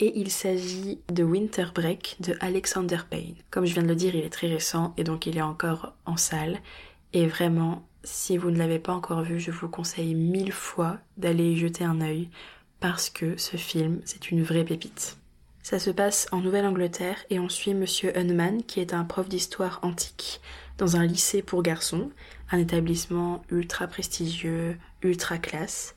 et 0.00 0.18
il 0.18 0.30
s'agit 0.30 1.02
de 1.12 1.22
Winter 1.22 1.66
Break 1.74 2.16
de 2.20 2.34
Alexander 2.40 2.98
Payne. 3.10 3.34
Comme 3.50 3.66
je 3.66 3.74
viens 3.74 3.82
de 3.82 3.88
le 3.88 3.94
dire, 3.94 4.14
il 4.14 4.24
est 4.24 4.30
très 4.30 4.46
récent 4.46 4.94
et 4.96 5.04
donc 5.04 5.26
il 5.26 5.36
est 5.36 5.42
encore 5.42 5.94
en 6.06 6.16
salle 6.16 6.60
et 7.12 7.26
vraiment 7.26 7.86
si 8.04 8.36
vous 8.36 8.50
ne 8.50 8.58
l'avez 8.58 8.78
pas 8.78 8.92
encore 8.92 9.22
vu, 9.22 9.40
je 9.40 9.50
vous 9.50 9.68
conseille 9.68 10.14
mille 10.14 10.52
fois 10.52 10.98
d'aller 11.16 11.52
y 11.52 11.56
jeter 11.56 11.84
un 11.84 12.00
œil 12.00 12.28
parce 12.80 13.10
que 13.10 13.36
ce 13.38 13.56
film, 13.56 14.00
c'est 14.04 14.30
une 14.30 14.42
vraie 14.42 14.64
pépite. 14.64 15.16
Ça 15.62 15.78
se 15.78 15.90
passe 15.90 16.28
en 16.30 16.42
Nouvelle-Angleterre 16.42 17.24
et 17.30 17.40
on 17.40 17.48
suit 17.48 17.72
Monsieur 17.72 18.16
Hunman 18.16 18.62
qui 18.64 18.80
est 18.80 18.92
un 18.92 19.04
prof 19.04 19.28
d'histoire 19.28 19.80
antique 19.82 20.42
dans 20.76 20.96
un 20.96 21.06
lycée 21.06 21.40
pour 21.40 21.62
garçons, 21.62 22.10
un 22.50 22.58
établissement 22.58 23.42
ultra 23.50 23.86
prestigieux, 23.86 24.76
ultra 25.02 25.38
classe. 25.38 25.94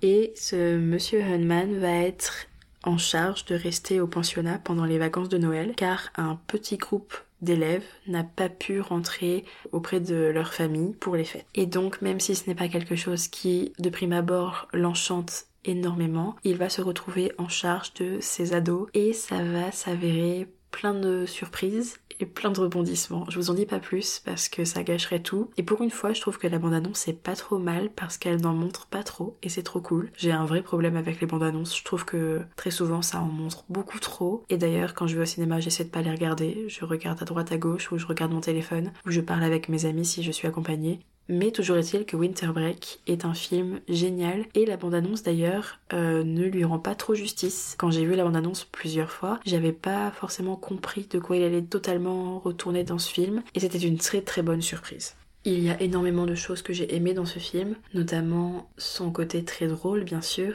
Et 0.00 0.32
ce 0.34 0.78
Monsieur 0.78 1.22
Hunman 1.22 1.78
va 1.78 1.92
être 1.92 2.46
en 2.84 2.96
charge 2.96 3.44
de 3.44 3.54
rester 3.54 4.00
au 4.00 4.06
pensionnat 4.06 4.58
pendant 4.58 4.86
les 4.86 4.98
vacances 4.98 5.28
de 5.28 5.38
Noël 5.38 5.74
car 5.76 6.10
un 6.16 6.40
petit 6.46 6.78
groupe 6.78 7.14
d'élèves 7.42 7.84
n'a 8.06 8.24
pas 8.24 8.48
pu 8.48 8.80
rentrer 8.80 9.44
auprès 9.72 10.00
de 10.00 10.14
leur 10.14 10.54
famille 10.54 10.94
pour 10.94 11.16
les 11.16 11.24
fêtes. 11.24 11.46
Et 11.54 11.66
donc, 11.66 12.00
même 12.00 12.20
si 12.20 12.34
ce 12.34 12.48
n'est 12.48 12.54
pas 12.54 12.68
quelque 12.68 12.96
chose 12.96 13.28
qui, 13.28 13.72
de 13.78 13.90
prime 13.90 14.12
abord, 14.12 14.68
l'enchante 14.72 15.46
énormément, 15.64 16.36
il 16.44 16.56
va 16.56 16.68
se 16.68 16.80
retrouver 16.82 17.32
en 17.38 17.48
charge 17.48 17.94
de 17.94 18.18
ses 18.20 18.54
ados 18.54 18.88
et 18.94 19.12
ça 19.12 19.42
va 19.42 19.70
s'avérer 19.70 20.48
plein 20.72 20.94
de 20.94 21.24
surprises 21.26 21.98
et 22.18 22.26
plein 22.26 22.50
de 22.50 22.60
rebondissements. 22.60 23.26
Je 23.28 23.38
vous 23.38 23.50
en 23.50 23.54
dis 23.54 23.66
pas 23.66 23.78
plus 23.78 24.20
parce 24.24 24.48
que 24.48 24.64
ça 24.64 24.82
gâcherait 24.82 25.22
tout. 25.22 25.50
Et 25.56 25.62
pour 25.62 25.82
une 25.82 25.90
fois, 25.90 26.12
je 26.12 26.20
trouve 26.20 26.38
que 26.38 26.48
la 26.48 26.58
bande-annonce 26.58 27.06
est 27.06 27.12
pas 27.12 27.36
trop 27.36 27.58
mal 27.58 27.90
parce 27.90 28.16
qu'elle 28.16 28.40
n'en 28.40 28.54
montre 28.54 28.86
pas 28.86 29.02
trop 29.04 29.36
et 29.42 29.48
c'est 29.48 29.62
trop 29.62 29.80
cool. 29.80 30.10
J'ai 30.16 30.32
un 30.32 30.44
vrai 30.44 30.62
problème 30.62 30.96
avec 30.96 31.20
les 31.20 31.26
bandes-annonces. 31.26 31.78
Je 31.78 31.84
trouve 31.84 32.04
que 32.04 32.40
très 32.56 32.70
souvent 32.70 33.02
ça 33.02 33.20
en 33.20 33.26
montre 33.26 33.64
beaucoup 33.68 34.00
trop. 34.00 34.44
Et 34.48 34.56
d'ailleurs, 34.56 34.94
quand 34.94 35.06
je 35.06 35.16
vais 35.16 35.22
au 35.22 35.26
cinéma, 35.26 35.60
j'essaie 35.60 35.84
de 35.84 35.90
pas 35.90 36.02
les 36.02 36.10
regarder. 36.10 36.64
Je 36.68 36.84
regarde 36.84 37.22
à 37.22 37.24
droite 37.24 37.52
à 37.52 37.58
gauche 37.58 37.92
ou 37.92 37.98
je 37.98 38.06
regarde 38.06 38.32
mon 38.32 38.40
téléphone 38.40 38.92
ou 39.06 39.10
je 39.10 39.20
parle 39.20 39.44
avec 39.44 39.68
mes 39.68 39.84
amis 39.84 40.06
si 40.06 40.22
je 40.22 40.32
suis 40.32 40.48
accompagnée. 40.48 41.00
Mais 41.28 41.50
toujours 41.50 41.76
est-il 41.76 42.04
que 42.04 42.16
Winter 42.16 42.48
Break 42.48 43.00
est 43.06 43.24
un 43.24 43.34
film 43.34 43.80
génial 43.88 44.44
et 44.54 44.66
la 44.66 44.76
bande-annonce 44.76 45.22
d'ailleurs 45.22 45.78
euh, 45.92 46.24
ne 46.24 46.44
lui 46.44 46.64
rend 46.64 46.78
pas 46.78 46.94
trop 46.94 47.14
justice. 47.14 47.74
Quand 47.78 47.90
j'ai 47.90 48.04
vu 48.04 48.14
la 48.14 48.24
bande-annonce 48.24 48.64
plusieurs 48.64 49.10
fois, 49.10 49.40
j'avais 49.46 49.72
pas 49.72 50.10
forcément 50.10 50.56
compris 50.56 51.06
de 51.10 51.18
quoi 51.18 51.36
il 51.36 51.42
allait 51.42 51.62
totalement 51.62 52.38
retourner 52.38 52.84
dans 52.84 52.98
ce 52.98 53.10
film 53.10 53.42
et 53.54 53.60
c'était 53.60 53.78
une 53.78 53.98
très 53.98 54.20
très 54.20 54.42
bonne 54.42 54.62
surprise. 54.62 55.14
Il 55.44 55.60
y 55.60 55.70
a 55.70 55.80
énormément 55.80 56.26
de 56.26 56.36
choses 56.36 56.62
que 56.62 56.72
j'ai 56.72 56.94
aimées 56.94 57.14
dans 57.14 57.26
ce 57.26 57.40
film, 57.40 57.74
notamment 57.94 58.70
son 58.78 59.10
côté 59.10 59.44
très 59.44 59.66
drôle 59.66 60.04
bien 60.04 60.22
sûr, 60.22 60.54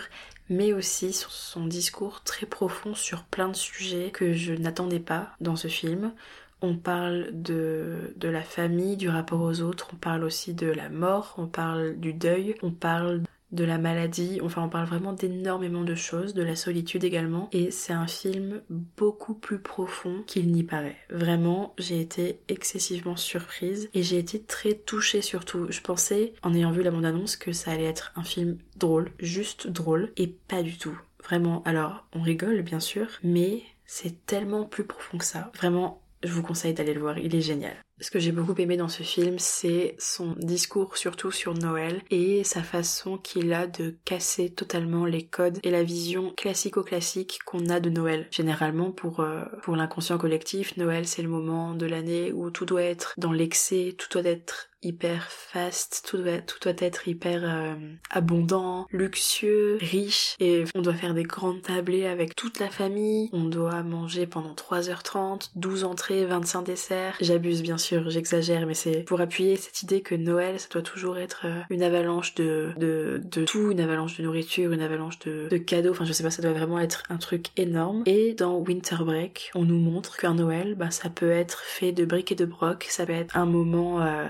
mais 0.49 0.73
aussi 0.73 1.11
son 1.11 1.65
discours 1.65 2.23
très 2.23 2.45
profond 2.45 2.95
sur 2.95 3.23
plein 3.23 3.49
de 3.49 3.55
sujets 3.55 4.11
que 4.11 4.33
je 4.33 4.53
n'attendais 4.53 4.99
pas 4.99 5.29
dans 5.41 5.55
ce 5.55 5.67
film. 5.67 6.13
On 6.61 6.75
parle 6.75 7.29
de, 7.33 8.13
la 8.21 8.41
famille, 8.41 8.97
du 8.97 9.09
rapport 9.09 9.41
aux 9.41 9.61
autres, 9.61 9.89
on 9.93 9.97
parle 9.97 10.23
aussi 10.23 10.53
de 10.53 10.67
la 10.67 10.89
mort, 10.89 11.35
on 11.37 11.47
parle 11.47 11.99
du 11.99 12.13
deuil, 12.13 12.55
on 12.63 12.71
parle 12.71 13.23
de 13.51 13.63
la 13.63 13.77
maladie, 13.77 14.39
enfin 14.41 14.63
on 14.63 14.69
parle 14.69 14.87
vraiment 14.87 15.13
d'énormément 15.13 15.83
de 15.83 15.95
choses, 15.95 16.33
de 16.33 16.43
la 16.43 16.55
solitude 16.55 17.03
également, 17.03 17.47
et 17.53 17.71
c'est 17.71 17.93
un 17.93 18.07
film 18.07 18.61
beaucoup 18.69 19.33
plus 19.33 19.59
profond 19.59 20.23
qu'il 20.27 20.51
n'y 20.51 20.63
paraît. 20.63 20.97
Vraiment, 21.09 21.73
j'ai 21.77 22.01
été 22.01 22.41
excessivement 22.49 23.15
surprise 23.15 23.89
et 23.93 24.03
j'ai 24.03 24.17
été 24.17 24.41
très 24.41 24.73
touchée 24.73 25.21
surtout. 25.21 25.67
Je 25.69 25.81
pensais, 25.81 26.33
en 26.43 26.53
ayant 26.53 26.71
vu 26.71 26.83
la 26.83 26.91
bande-annonce, 26.91 27.37
que 27.37 27.53
ça 27.53 27.71
allait 27.71 27.85
être 27.85 28.11
un 28.15 28.23
film 28.23 28.57
drôle, 28.77 29.11
juste 29.19 29.67
drôle, 29.67 30.11
et 30.17 30.27
pas 30.27 30.63
du 30.63 30.77
tout. 30.77 30.99
Vraiment, 31.23 31.61
alors 31.63 32.05
on 32.13 32.21
rigole 32.21 32.61
bien 32.61 32.79
sûr, 32.79 33.07
mais 33.23 33.63
c'est 33.85 34.25
tellement 34.25 34.65
plus 34.65 34.83
profond 34.83 35.17
que 35.17 35.25
ça. 35.25 35.51
Vraiment, 35.55 36.01
je 36.23 36.31
vous 36.31 36.43
conseille 36.43 36.73
d'aller 36.73 36.93
le 36.93 37.01
voir, 37.01 37.17
il 37.17 37.35
est 37.35 37.41
génial. 37.41 37.75
Ce 37.99 38.11
que 38.11 38.19
j'ai 38.19 38.31
beaucoup 38.31 38.53
aimé 38.59 38.77
dans 38.77 38.89
ce 38.89 39.01
film, 39.01 39.39
c'est 39.39 39.95
son 39.97 40.35
discours 40.37 40.97
surtout 40.97 41.31
sur 41.31 41.55
Noël 41.55 42.01
et 42.11 42.43
sa 42.43 42.61
façon 42.61 43.17
qu'il 43.17 43.53
a 43.53 43.65
de 43.65 43.95
casser 44.05 44.51
totalement 44.51 45.05
les 45.05 45.25
codes 45.25 45.59
et 45.63 45.71
la 45.71 45.83
vision 45.83 46.31
classico-classique 46.37 47.39
qu'on 47.45 47.69
a 47.69 47.79
de 47.79 47.89
Noël. 47.89 48.27
Généralement, 48.29 48.91
pour, 48.91 49.21
euh, 49.21 49.43
pour 49.63 49.75
l'inconscient 49.75 50.19
collectif, 50.19 50.77
Noël 50.77 51.07
c'est 51.07 51.23
le 51.23 51.29
moment 51.29 51.73
de 51.73 51.87
l'année 51.87 52.31
où 52.31 52.51
tout 52.51 52.65
doit 52.65 52.83
être 52.83 53.13
dans 53.17 53.31
l'excès, 53.31 53.95
tout 53.97 54.09
doit 54.11 54.29
être 54.29 54.66
hyper 54.83 55.27
fast, 55.31 56.05
tout 56.07 56.17
doit, 56.17 56.39
tout 56.39 56.57
doit 56.61 56.73
être 56.77 57.07
hyper 57.07 57.41
euh, 57.43 57.75
abondant, 58.09 58.87
luxueux, 58.91 59.77
riche, 59.81 60.35
et 60.39 60.65
on 60.75 60.81
doit 60.81 60.93
faire 60.93 61.13
des 61.13 61.23
grandes 61.23 61.61
tablées 61.61 62.05
avec 62.05 62.35
toute 62.35 62.59
la 62.59 62.69
famille, 62.69 63.29
on 63.33 63.45
doit 63.45 63.83
manger 63.83 64.27
pendant 64.27 64.53
3h30, 64.53 65.51
12 65.55 65.83
entrées, 65.83 66.25
25 66.25 66.63
desserts. 66.63 67.17
J'abuse 67.21 67.61
bien 67.61 67.77
sûr, 67.77 68.09
j'exagère, 68.09 68.67
mais 68.67 68.73
c'est 68.73 69.03
pour 69.03 69.19
appuyer 69.21 69.55
cette 69.55 69.81
idée 69.81 70.01
que 70.01 70.15
Noël, 70.15 70.59
ça 70.59 70.67
doit 70.71 70.81
toujours 70.81 71.17
être 71.17 71.41
euh, 71.45 71.61
une 71.69 71.83
avalanche 71.83 72.35
de, 72.35 72.71
de, 72.77 73.21
de 73.23 73.45
tout, 73.45 73.71
une 73.71 73.79
avalanche 73.79 74.17
de 74.17 74.23
nourriture, 74.23 74.71
une 74.71 74.81
avalanche 74.81 75.19
de, 75.19 75.47
de 75.49 75.57
cadeaux, 75.57 75.91
enfin 75.91 76.05
je 76.05 76.13
sais 76.13 76.23
pas, 76.23 76.31
ça 76.31 76.41
doit 76.41 76.53
vraiment 76.53 76.79
être 76.79 77.03
un 77.09 77.17
truc 77.17 77.47
énorme. 77.57 78.03
Et 78.05 78.33
dans 78.33 78.57
Winter 78.57 78.97
Break, 78.99 79.51
on 79.55 79.65
nous 79.65 79.79
montre 79.79 80.17
qu'un 80.17 80.35
Noël, 80.35 80.75
bah, 80.75 80.91
ça 80.91 81.09
peut 81.09 81.31
être 81.31 81.61
fait 81.61 81.91
de 81.91 82.05
briques 82.05 82.31
et 82.31 82.35
de 82.35 82.45
broc, 82.45 82.85
ça 82.89 83.05
peut 83.05 83.13
être 83.13 83.35
un 83.35 83.45
moment 83.45 84.01
euh, 84.01 84.25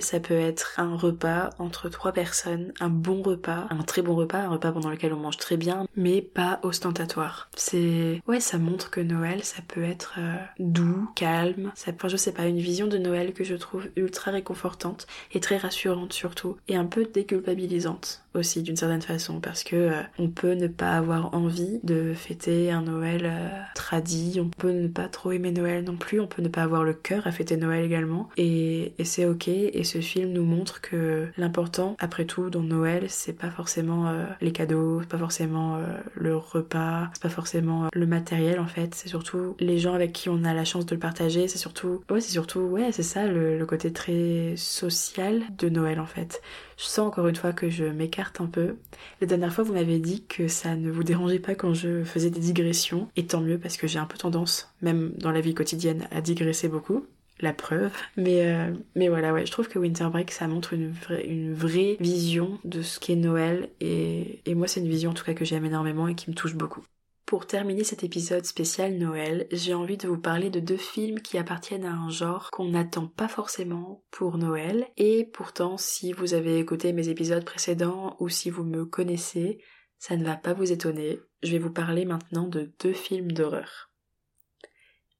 ça 0.00 0.20
peut 0.20 0.34
être 0.34 0.74
un 0.76 0.96
repas 0.96 1.50
entre 1.58 1.88
trois 1.88 2.12
personnes, 2.12 2.72
un 2.80 2.88
bon 2.88 3.22
repas, 3.22 3.66
un 3.70 3.82
très 3.82 4.02
bon 4.02 4.14
repas, 4.14 4.38
un 4.38 4.48
repas 4.48 4.72
pendant 4.72 4.90
lequel 4.90 5.12
on 5.12 5.18
mange 5.18 5.36
très 5.36 5.56
bien, 5.56 5.86
mais 5.96 6.22
pas 6.22 6.60
ostentatoire. 6.62 7.48
C'est 7.56 8.22
ouais, 8.26 8.40
ça 8.40 8.58
montre 8.58 8.90
que 8.90 9.00
Noël, 9.00 9.42
ça 9.42 9.62
peut 9.66 9.82
être 9.82 10.14
euh, 10.18 10.36
doux, 10.58 11.08
calme. 11.14 11.72
Ça, 11.74 11.92
enfin, 11.94 12.08
je 12.08 12.16
sais 12.16 12.32
pas, 12.32 12.46
une 12.46 12.58
vision 12.58 12.86
de 12.86 12.98
Noël 12.98 13.32
que 13.32 13.44
je 13.44 13.54
trouve 13.54 13.88
ultra 13.96 14.30
réconfortante 14.30 15.06
et 15.32 15.40
très 15.40 15.56
rassurante 15.56 16.12
surtout, 16.12 16.56
et 16.68 16.76
un 16.76 16.86
peu 16.86 17.04
déculpabilisante 17.04 18.22
aussi 18.34 18.62
d'une 18.62 18.76
certaine 18.76 19.02
façon, 19.02 19.40
parce 19.40 19.64
que 19.64 19.76
euh, 19.76 20.02
on 20.18 20.28
peut 20.28 20.52
ne 20.52 20.66
pas 20.66 20.92
avoir 20.92 21.34
envie 21.34 21.80
de 21.82 22.12
fêter 22.14 22.70
un 22.70 22.82
Noël 22.82 23.22
euh, 23.24 23.48
tradit, 23.74 24.38
on 24.40 24.48
peut 24.48 24.72
ne 24.72 24.88
pas 24.88 25.08
trop 25.08 25.32
aimer 25.32 25.52
Noël 25.52 25.84
non 25.84 25.96
plus, 25.96 26.20
on 26.20 26.26
peut 26.26 26.42
ne 26.42 26.48
pas 26.48 26.62
avoir 26.62 26.84
le 26.84 26.92
cœur 26.92 27.26
à 27.26 27.32
fêter 27.32 27.56
Noël 27.56 27.84
également, 27.84 28.28
et, 28.36 28.92
et 28.98 29.04
c'est 29.04 29.24
ok 29.26 29.45
et 29.48 29.84
ce 29.84 30.00
film 30.00 30.32
nous 30.32 30.44
montre 30.44 30.80
que 30.80 31.28
l'important, 31.36 31.96
après 31.98 32.24
tout, 32.24 32.50
dans 32.50 32.62
Noël, 32.62 33.06
c'est 33.08 33.32
pas 33.32 33.50
forcément 33.50 34.08
euh, 34.08 34.24
les 34.40 34.52
cadeaux, 34.52 35.00
c'est 35.00 35.08
pas 35.08 35.18
forcément 35.18 35.76
euh, 35.76 35.86
le 36.14 36.36
repas, 36.36 37.08
c'est 37.12 37.22
pas 37.22 37.28
forcément 37.28 37.84
euh, 37.84 37.88
le 37.92 38.06
matériel 38.06 38.60
en 38.60 38.66
fait, 38.66 38.94
c'est 38.94 39.08
surtout 39.08 39.56
les 39.60 39.78
gens 39.78 39.94
avec 39.94 40.12
qui 40.12 40.28
on 40.28 40.44
a 40.44 40.54
la 40.54 40.64
chance 40.64 40.86
de 40.86 40.94
le 40.94 41.00
partager, 41.00 41.48
c'est 41.48 41.58
surtout, 41.58 42.02
ouais, 42.10 42.20
c'est 42.20 42.32
surtout, 42.32 42.60
ouais, 42.60 42.92
c'est 42.92 43.02
ça 43.02 43.26
le, 43.26 43.58
le 43.58 43.66
côté 43.66 43.92
très 43.92 44.54
social 44.56 45.42
de 45.58 45.68
Noël 45.68 46.00
en 46.00 46.06
fait. 46.06 46.42
Je 46.76 46.84
sens 46.84 47.06
encore 47.06 47.28
une 47.28 47.36
fois 47.36 47.52
que 47.52 47.70
je 47.70 47.84
m'écarte 47.84 48.40
un 48.40 48.46
peu. 48.46 48.76
La 49.20 49.26
dernière 49.26 49.52
fois, 49.52 49.64
vous 49.64 49.72
m'avez 49.72 49.98
dit 49.98 50.24
que 50.28 50.46
ça 50.46 50.76
ne 50.76 50.90
vous 50.90 51.04
dérangeait 51.04 51.38
pas 51.38 51.54
quand 51.54 51.72
je 51.72 52.04
faisais 52.04 52.28
des 52.30 52.40
digressions, 52.40 53.08
et 53.16 53.26
tant 53.26 53.40
mieux 53.40 53.58
parce 53.58 53.78
que 53.78 53.86
j'ai 53.86 53.98
un 53.98 54.04
peu 54.04 54.18
tendance, 54.18 54.70
même 54.82 55.12
dans 55.16 55.30
la 55.30 55.40
vie 55.40 55.54
quotidienne, 55.54 56.06
à 56.10 56.20
digresser 56.20 56.68
beaucoup 56.68 57.06
la 57.40 57.52
preuve. 57.52 57.92
Mais, 58.16 58.46
euh, 58.46 58.72
mais 58.94 59.08
voilà, 59.08 59.32
ouais, 59.32 59.46
je 59.46 59.52
trouve 59.52 59.68
que 59.68 59.78
Winter 59.78 60.08
Break, 60.10 60.30
ça 60.30 60.48
montre 60.48 60.72
une 60.72 60.90
vraie, 60.90 61.26
une 61.26 61.54
vraie 61.54 61.96
vision 62.00 62.58
de 62.64 62.82
ce 62.82 62.98
qu'est 62.98 63.16
Noël. 63.16 63.70
Et, 63.80 64.42
et 64.46 64.54
moi, 64.54 64.68
c'est 64.68 64.80
une 64.80 64.88
vision 64.88 65.10
en 65.10 65.14
tout 65.14 65.24
cas 65.24 65.34
que 65.34 65.44
j'aime 65.44 65.64
énormément 65.64 66.08
et 66.08 66.14
qui 66.14 66.30
me 66.30 66.34
touche 66.34 66.54
beaucoup. 66.54 66.84
Pour 67.26 67.48
terminer 67.48 67.82
cet 67.82 68.04
épisode 68.04 68.44
spécial 68.44 68.96
Noël, 68.98 69.48
j'ai 69.50 69.74
envie 69.74 69.96
de 69.96 70.06
vous 70.06 70.16
parler 70.16 70.48
de 70.48 70.60
deux 70.60 70.76
films 70.76 71.20
qui 71.20 71.38
appartiennent 71.38 71.84
à 71.84 71.92
un 71.92 72.08
genre 72.08 72.52
qu'on 72.52 72.68
n'attend 72.68 73.08
pas 73.08 73.26
forcément 73.26 74.04
pour 74.12 74.38
Noël. 74.38 74.86
Et 74.96 75.24
pourtant, 75.24 75.76
si 75.76 76.12
vous 76.12 76.34
avez 76.34 76.60
écouté 76.60 76.92
mes 76.92 77.08
épisodes 77.08 77.44
précédents 77.44 78.16
ou 78.20 78.28
si 78.28 78.48
vous 78.48 78.62
me 78.62 78.84
connaissez, 78.84 79.58
ça 79.98 80.16
ne 80.16 80.24
va 80.24 80.36
pas 80.36 80.52
vous 80.52 80.70
étonner. 80.70 81.18
Je 81.42 81.50
vais 81.50 81.58
vous 81.58 81.72
parler 81.72 82.04
maintenant 82.04 82.46
de 82.46 82.72
deux 82.80 82.92
films 82.92 83.32
d'horreur. 83.32 83.90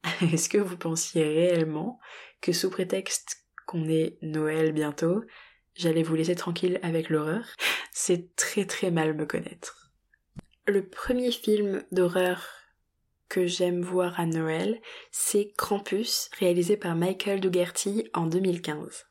Est-ce 0.33 0.49
que 0.49 0.59
vous 0.59 0.77
pensiez 0.77 1.25
réellement 1.25 2.01
que 2.41 2.53
sous 2.53 2.71
prétexte 2.71 3.47
qu'on 3.67 3.89
est 3.89 4.19
Noël 4.23 4.73
bientôt, 4.73 5.23
j'allais 5.75 6.03
vous 6.03 6.15
laisser 6.15 6.37
tranquille 6.37 6.79
avec 6.83 7.11
l'horreur, 7.11 7.45
c'est 7.93 8.35
très 8.37 8.65
très 8.65 8.91
mal 8.91 9.15
me 9.15 9.27
connaître. 9.27 9.93
Le 10.67 10.87
premier 10.87 11.33
film 11.33 11.83
d'horreur 11.91 12.49
que 13.29 13.47
j'aime 13.47 13.83
voir 13.83 14.19
à 14.21 14.27
Noël, 14.27 14.81
c'est 15.11 15.53
Krampus, 15.57 16.31
réalisé 16.39 16.77
par 16.77 16.95
Michael 16.95 17.41
Dougherty 17.41 18.09
en 18.15 18.27
2015. 18.27 19.07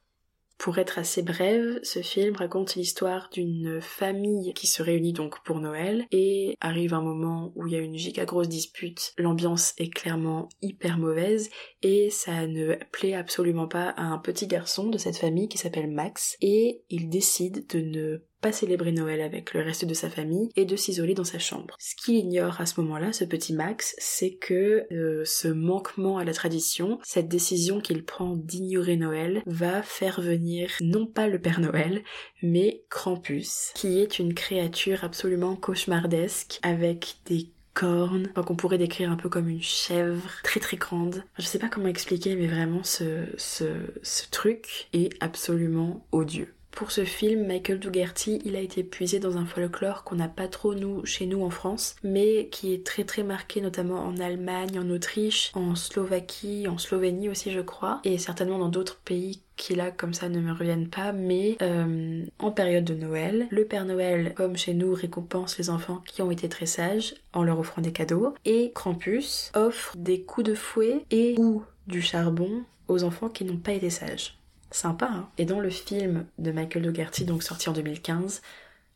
Pour 0.58 0.78
être 0.78 0.98
assez 0.98 1.22
brève, 1.22 1.80
ce 1.84 2.02
film 2.02 2.36
raconte 2.36 2.76
l'histoire 2.76 3.30
d'une 3.32 3.82
famille 3.82 4.54
qui 4.54 4.68
se 4.68 4.82
réunit 4.82 5.14
donc 5.14 5.44
pour 5.44 5.60
Noël 5.60 6.06
et 6.12 6.56
arrive 6.62 6.94
un 6.94 7.02
moment 7.02 7.52
où 7.56 7.68
il 7.68 7.74
y 7.74 7.76
a 7.76 7.80
une 7.80 7.98
giga 7.98 8.26
grosse 8.26 8.50
dispute, 8.50 9.14
l'ambiance 9.18 9.74
est 9.78 9.90
clairement 9.90 10.48
hyper 10.62 10.98
mauvaise 10.98 11.50
et 11.82 12.10
ça 12.10 12.48
ne 12.48 12.76
plaît 12.92 13.14
absolument 13.14 13.68
pas 13.68 13.90
à 13.90 14.04
un 14.04 14.18
petit 14.18 14.48
garçon 14.48 14.90
de 14.90 14.98
cette 14.98 15.18
famille 15.18 15.50
qui 15.50 15.58
s'appelle 15.58 15.92
Max 15.92 16.38
et 16.42 16.84
il 16.90 17.10
décide 17.10 17.68
de 17.68 17.80
ne 17.80 18.22
célébrer 18.52 18.92
Noël 18.92 19.22
avec 19.22 19.54
le 19.54 19.62
reste 19.62 19.86
de 19.86 19.94
sa 19.94 20.10
famille 20.10 20.50
et 20.56 20.66
de 20.66 20.76
s'isoler 20.76 21.14
dans 21.14 21.24
sa 21.24 21.40
chambre. 21.40 21.76
Ce 21.80 21.96
qu'il 21.96 22.16
ignore 22.16 22.62
à 22.62 22.66
ce 22.66 22.80
moment-là, 22.82 23.14
ce 23.14 23.24
petit 23.24 23.54
Max, 23.54 23.96
c'est 23.98 24.36
que 24.36 24.86
euh, 24.92 25.24
ce 25.26 25.48
manquement 25.48 26.18
à 26.18 26.24
la 26.24 26.34
tradition, 26.34 27.00
cette 27.04 27.28
décision 27.28 27.80
qu'il 27.80 28.06
prend 28.06 28.36
d'ignorer 28.36 28.98
Noël, 28.98 29.42
va 29.46 29.82
faire 29.82 30.22
venir 30.22 30.72
non 30.82 31.06
pas 31.06 31.28
le 31.28 31.40
Père 31.40 31.60
Noël, 31.60 32.04
mais 32.42 32.84
Krampus, 32.90 33.72
qui 33.76 34.00
est 34.00 34.20
une 34.20 34.34
créature 34.34 35.04
absolument 35.04 35.56
cauchemardesque 35.56 36.60
avec 36.62 37.18
des 37.26 37.50
cornes, 37.74 38.30
qu'on 38.46 38.56
pourrait 38.56 38.78
décrire 38.78 39.12
un 39.12 39.18
peu 39.18 39.28
comme 39.28 39.50
une 39.50 39.62
chèvre 39.62 40.32
très 40.44 40.60
très 40.60 40.78
grande. 40.78 41.24
Je 41.38 41.46
sais 41.46 41.60
pas 41.60 41.68
comment 41.68 41.88
expliquer, 41.88 42.36
mais 42.36 42.48
vraiment 42.48 42.84
ce, 42.84 43.26
ce 43.38 44.30
truc 44.32 44.88
est 44.94 45.12
absolument 45.22 46.06
odieux. 46.12 46.56
Pour 46.76 46.92
ce 46.92 47.06
film, 47.06 47.48
Michael 47.48 47.80
Dougherty, 47.80 48.42
il 48.44 48.58
a 48.58 48.60
été 48.60 48.84
puisé 48.84 49.20
dans 49.20 49.38
un 49.38 49.46
folklore 49.46 50.04
qu'on 50.04 50.16
n'a 50.16 50.28
pas 50.28 50.50
trop 50.50 50.76
nous 50.76 51.06
chez 51.06 51.26
nous 51.26 51.42
en 51.42 51.50
France, 51.50 51.96
mais 52.04 52.50
qui 52.52 52.74
est 52.74 52.86
très 52.86 53.06
très 53.06 53.24
marqué 53.24 53.62
notamment 53.62 54.02
en 54.02 54.18
Allemagne, 54.18 54.78
en 54.78 54.90
Autriche, 54.90 55.52
en 55.56 55.76
Slovaquie, 55.76 56.68
en 56.68 56.78
Slovénie 56.78 57.30
aussi 57.30 57.52
je 57.52 57.62
crois, 57.62 58.02
et 58.04 58.18
certainement 58.18 58.60
dans 58.60 58.68
d'autres 58.68 59.00
pays 59.06 59.40
qui 59.56 59.74
là 59.74 59.90
comme 59.90 60.14
ça 60.14 60.28
ne 60.28 60.42
me 60.42 60.52
reviennent 60.52 60.90
pas, 60.90 61.14
mais 61.14 61.56
euh, 61.62 62.26
en 62.40 62.52
période 62.52 62.84
de 62.84 62.94
Noël, 62.94 63.48
le 63.52 63.64
Père 63.64 63.86
Noël, 63.86 64.34
comme 64.36 64.58
chez 64.58 64.74
nous, 64.74 64.94
récompense 64.94 65.58
les 65.58 65.70
enfants 65.70 66.04
qui 66.06 66.22
ont 66.24 66.30
été 66.30 66.50
très 66.50 66.66
sages 66.66 67.16
en 67.32 67.44
leur 67.44 67.58
offrant 67.58 67.82
des 67.82 67.94
cadeaux, 67.94 68.34
et 68.44 68.74
Krampus 68.76 69.50
offre 69.56 69.94
des 69.96 70.24
coups 70.24 70.48
de 70.48 70.56
fouet 70.56 71.06
et 71.10 71.36
ou 71.38 71.64
du 71.88 72.02
charbon 72.02 72.64
aux 72.90 73.06
enfants 73.06 73.30
qui 73.30 73.46
n'ont 73.46 73.56
pas 73.56 73.72
été 73.72 73.90
sages. 73.90 74.38
Sympa, 74.76 75.10
hein 75.10 75.30
Et 75.38 75.46
dans 75.46 75.62
le 75.62 75.70
film 75.70 76.26
de 76.38 76.52
Michael 76.52 76.84
Dougherty, 76.84 77.24
donc 77.24 77.44
sorti 77.44 77.70
en 77.70 77.72
2015, 77.72 78.42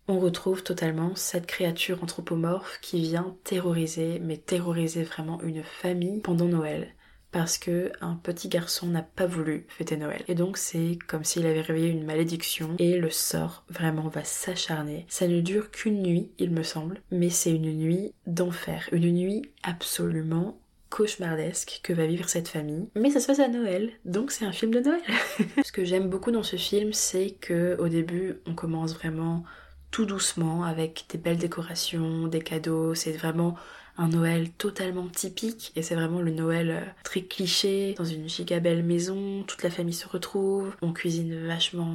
on 0.09 0.19
retrouve 0.19 0.61
totalement 0.61 1.15
cette 1.15 1.47
créature 1.47 2.03
anthropomorphe 2.03 2.79
qui 2.81 3.01
vient 3.01 3.37
terroriser, 3.45 4.19
mais 4.19 4.35
terroriser 4.35 5.03
vraiment 5.03 5.41
une 5.41 5.63
famille 5.63 6.19
pendant 6.19 6.47
Noël. 6.47 6.89
Parce 7.31 7.57
que 7.57 7.93
un 8.01 8.15
petit 8.15 8.49
garçon 8.49 8.87
n'a 8.87 9.03
pas 9.03 9.25
voulu 9.25 9.67
fêter 9.69 9.95
Noël. 9.95 10.25
Et 10.27 10.35
donc 10.35 10.57
c'est 10.57 10.97
comme 11.07 11.23
s'il 11.23 11.45
avait 11.45 11.61
réveillé 11.61 11.87
une 11.87 12.05
malédiction 12.05 12.75
et 12.77 12.97
le 12.97 13.09
sort 13.09 13.63
vraiment 13.69 14.09
va 14.09 14.25
s'acharner. 14.25 15.05
Ça 15.07 15.29
ne 15.29 15.39
dure 15.39 15.71
qu'une 15.71 16.01
nuit, 16.01 16.31
il 16.39 16.51
me 16.51 16.63
semble, 16.63 17.01
mais 17.09 17.29
c'est 17.29 17.55
une 17.55 17.71
nuit 17.71 18.13
d'enfer. 18.27 18.89
Une 18.91 19.13
nuit 19.13 19.43
absolument 19.63 20.59
cauchemardesque 20.89 21.81
que 21.83 21.93
va 21.93 22.05
vivre 22.05 22.27
cette 22.27 22.47
famille. 22.47 22.89
Mais 22.95 23.09
ça 23.11 23.19
se 23.19 23.27
passe 23.27 23.39
à 23.39 23.47
Noël, 23.47 23.91
donc 24.05 24.31
c'est 24.31 24.45
un 24.45 24.51
film 24.51 24.73
de 24.73 24.79
Noël. 24.79 25.01
Ce 25.63 25.71
que 25.71 25.85
j'aime 25.85 26.09
beaucoup 26.09 26.31
dans 26.31 26.43
ce 26.43 26.55
film, 26.55 26.93
c'est 26.93 27.31
que 27.39 27.77
au 27.79 27.87
début, 27.87 28.41
on 28.45 28.55
commence 28.55 28.93
vraiment 28.93 29.43
tout 29.91 30.05
doucement 30.05 30.63
avec 30.63 31.05
des 31.09 31.17
belles 31.17 31.37
décorations, 31.37 32.27
des 32.27 32.41
cadeaux, 32.41 32.93
c'est 32.93 33.11
vraiment 33.11 33.55
un 33.99 34.07
Noël 34.07 34.49
totalement 34.57 35.07
typique 35.07 35.71
et 35.75 35.81
c'est 35.81 35.95
vraiment 35.95 36.21
le 36.21 36.31
Noël 36.31 36.69
euh, 36.71 36.81
très 37.03 37.21
cliché 37.21 37.93
dans 37.97 38.05
une 38.05 38.29
giga 38.29 38.59
belle 38.59 38.83
maison, 38.83 39.43
toute 39.43 39.61
la 39.61 39.69
famille 39.69 39.93
se 39.93 40.07
retrouve, 40.07 40.73
on 40.81 40.93
cuisine 40.93 41.45
vachement 41.45 41.93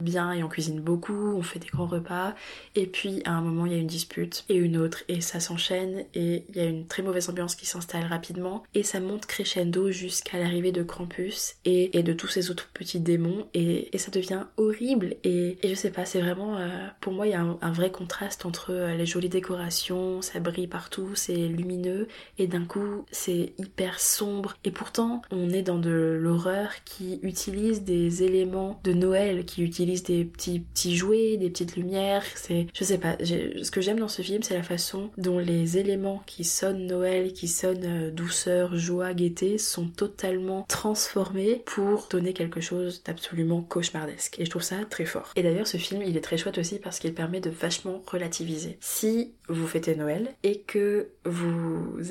bien 0.00 0.32
et 0.32 0.42
on 0.42 0.48
cuisine 0.48 0.80
beaucoup, 0.80 1.34
on 1.36 1.42
fait 1.42 1.60
des 1.60 1.68
grands 1.68 1.86
repas 1.86 2.34
et 2.74 2.86
puis 2.86 3.22
à 3.24 3.32
un 3.32 3.40
moment 3.40 3.66
il 3.66 3.72
y 3.72 3.76
a 3.76 3.78
une 3.78 3.86
dispute 3.86 4.44
et 4.48 4.56
une 4.56 4.76
autre 4.76 5.04
et 5.08 5.20
ça 5.20 5.38
s'enchaîne 5.38 6.04
et 6.14 6.44
il 6.48 6.56
y 6.56 6.60
a 6.60 6.64
une 6.64 6.86
très 6.86 7.02
mauvaise 7.02 7.28
ambiance 7.28 7.54
qui 7.54 7.66
s'installe 7.66 8.06
rapidement 8.06 8.64
et 8.74 8.82
ça 8.82 8.98
monte 8.98 9.26
crescendo 9.26 9.92
jusqu'à 9.92 10.38
l'arrivée 10.38 10.72
de 10.72 10.82
Krampus 10.82 11.54
et, 11.64 12.02
de 12.02 12.12
tous 12.12 12.28
ces 12.28 12.50
autres 12.50 12.68
petits 12.74 13.00
démons 13.00 13.46
et, 13.54 13.88
ça 13.96 14.10
devient 14.10 14.42
horrible 14.58 15.16
et, 15.24 15.56
je 15.62 15.74
sais 15.74 15.90
pas 15.90 16.04
c'est 16.04 16.20
vraiment 16.20 16.58
euh, 16.58 16.68
pour 17.00 17.12
moi 17.12 17.26
il 17.26 17.30
y 17.30 17.34
a 17.34 17.40
un, 17.40 17.58
un, 17.62 17.72
vrai 17.72 17.90
contraste 17.90 18.44
entre 18.44 18.72
euh, 18.72 18.94
les 18.96 19.06
jolies 19.06 19.28
décorations, 19.28 20.20
ça 20.20 20.40
brille 20.40 20.66
partout, 20.66 21.10
c'est 21.14 21.43
lumineux 21.48 22.08
et 22.38 22.46
d'un 22.46 22.64
coup 22.64 23.04
c'est 23.10 23.52
hyper 23.58 24.00
sombre 24.00 24.56
et 24.64 24.70
pourtant 24.70 25.22
on 25.30 25.50
est 25.50 25.62
dans 25.62 25.78
de 25.78 26.18
l'horreur 26.20 26.70
qui 26.84 27.20
utilise 27.22 27.82
des 27.82 28.22
éléments 28.22 28.80
de 28.84 28.92
Noël, 28.92 29.44
qui 29.44 29.62
utilise 29.62 30.02
des 30.02 30.24
petits 30.24 30.60
petits 30.60 30.96
jouets, 30.96 31.36
des 31.36 31.50
petites 31.50 31.76
lumières, 31.76 32.24
c'est 32.34 32.66
je 32.74 32.84
sais 32.84 32.98
pas, 32.98 33.16
ce 33.20 33.70
que 33.70 33.80
j'aime 33.80 33.98
dans 33.98 34.08
ce 34.08 34.22
film 34.22 34.42
c'est 34.42 34.54
la 34.54 34.62
façon 34.62 35.10
dont 35.18 35.38
les 35.38 35.78
éléments 35.78 36.22
qui 36.26 36.44
sonnent 36.44 36.86
Noël, 36.86 37.32
qui 37.32 37.48
sonnent 37.48 37.84
euh, 37.84 38.10
douceur, 38.10 38.76
joie, 38.76 39.14
gaieté 39.14 39.58
sont 39.58 39.88
totalement 39.88 40.64
transformés 40.68 41.62
pour 41.66 42.08
donner 42.10 42.32
quelque 42.32 42.60
chose 42.60 43.02
d'absolument 43.04 43.62
cauchemardesque 43.62 44.38
et 44.38 44.44
je 44.44 44.50
trouve 44.50 44.62
ça 44.62 44.76
très 44.88 45.04
fort. 45.04 45.32
Et 45.36 45.42
d'ailleurs 45.42 45.66
ce 45.66 45.76
film 45.76 46.02
il 46.02 46.16
est 46.16 46.20
très 46.20 46.36
chouette 46.36 46.58
aussi 46.58 46.78
parce 46.78 46.98
qu'il 46.98 47.14
permet 47.14 47.40
de 47.40 47.50
vachement 47.50 48.02
relativiser. 48.06 48.78
Si 48.80 49.32
vous 49.48 49.66
fêtez 49.66 49.94
Noël 49.94 50.30
et 50.42 50.60
que 50.60 51.08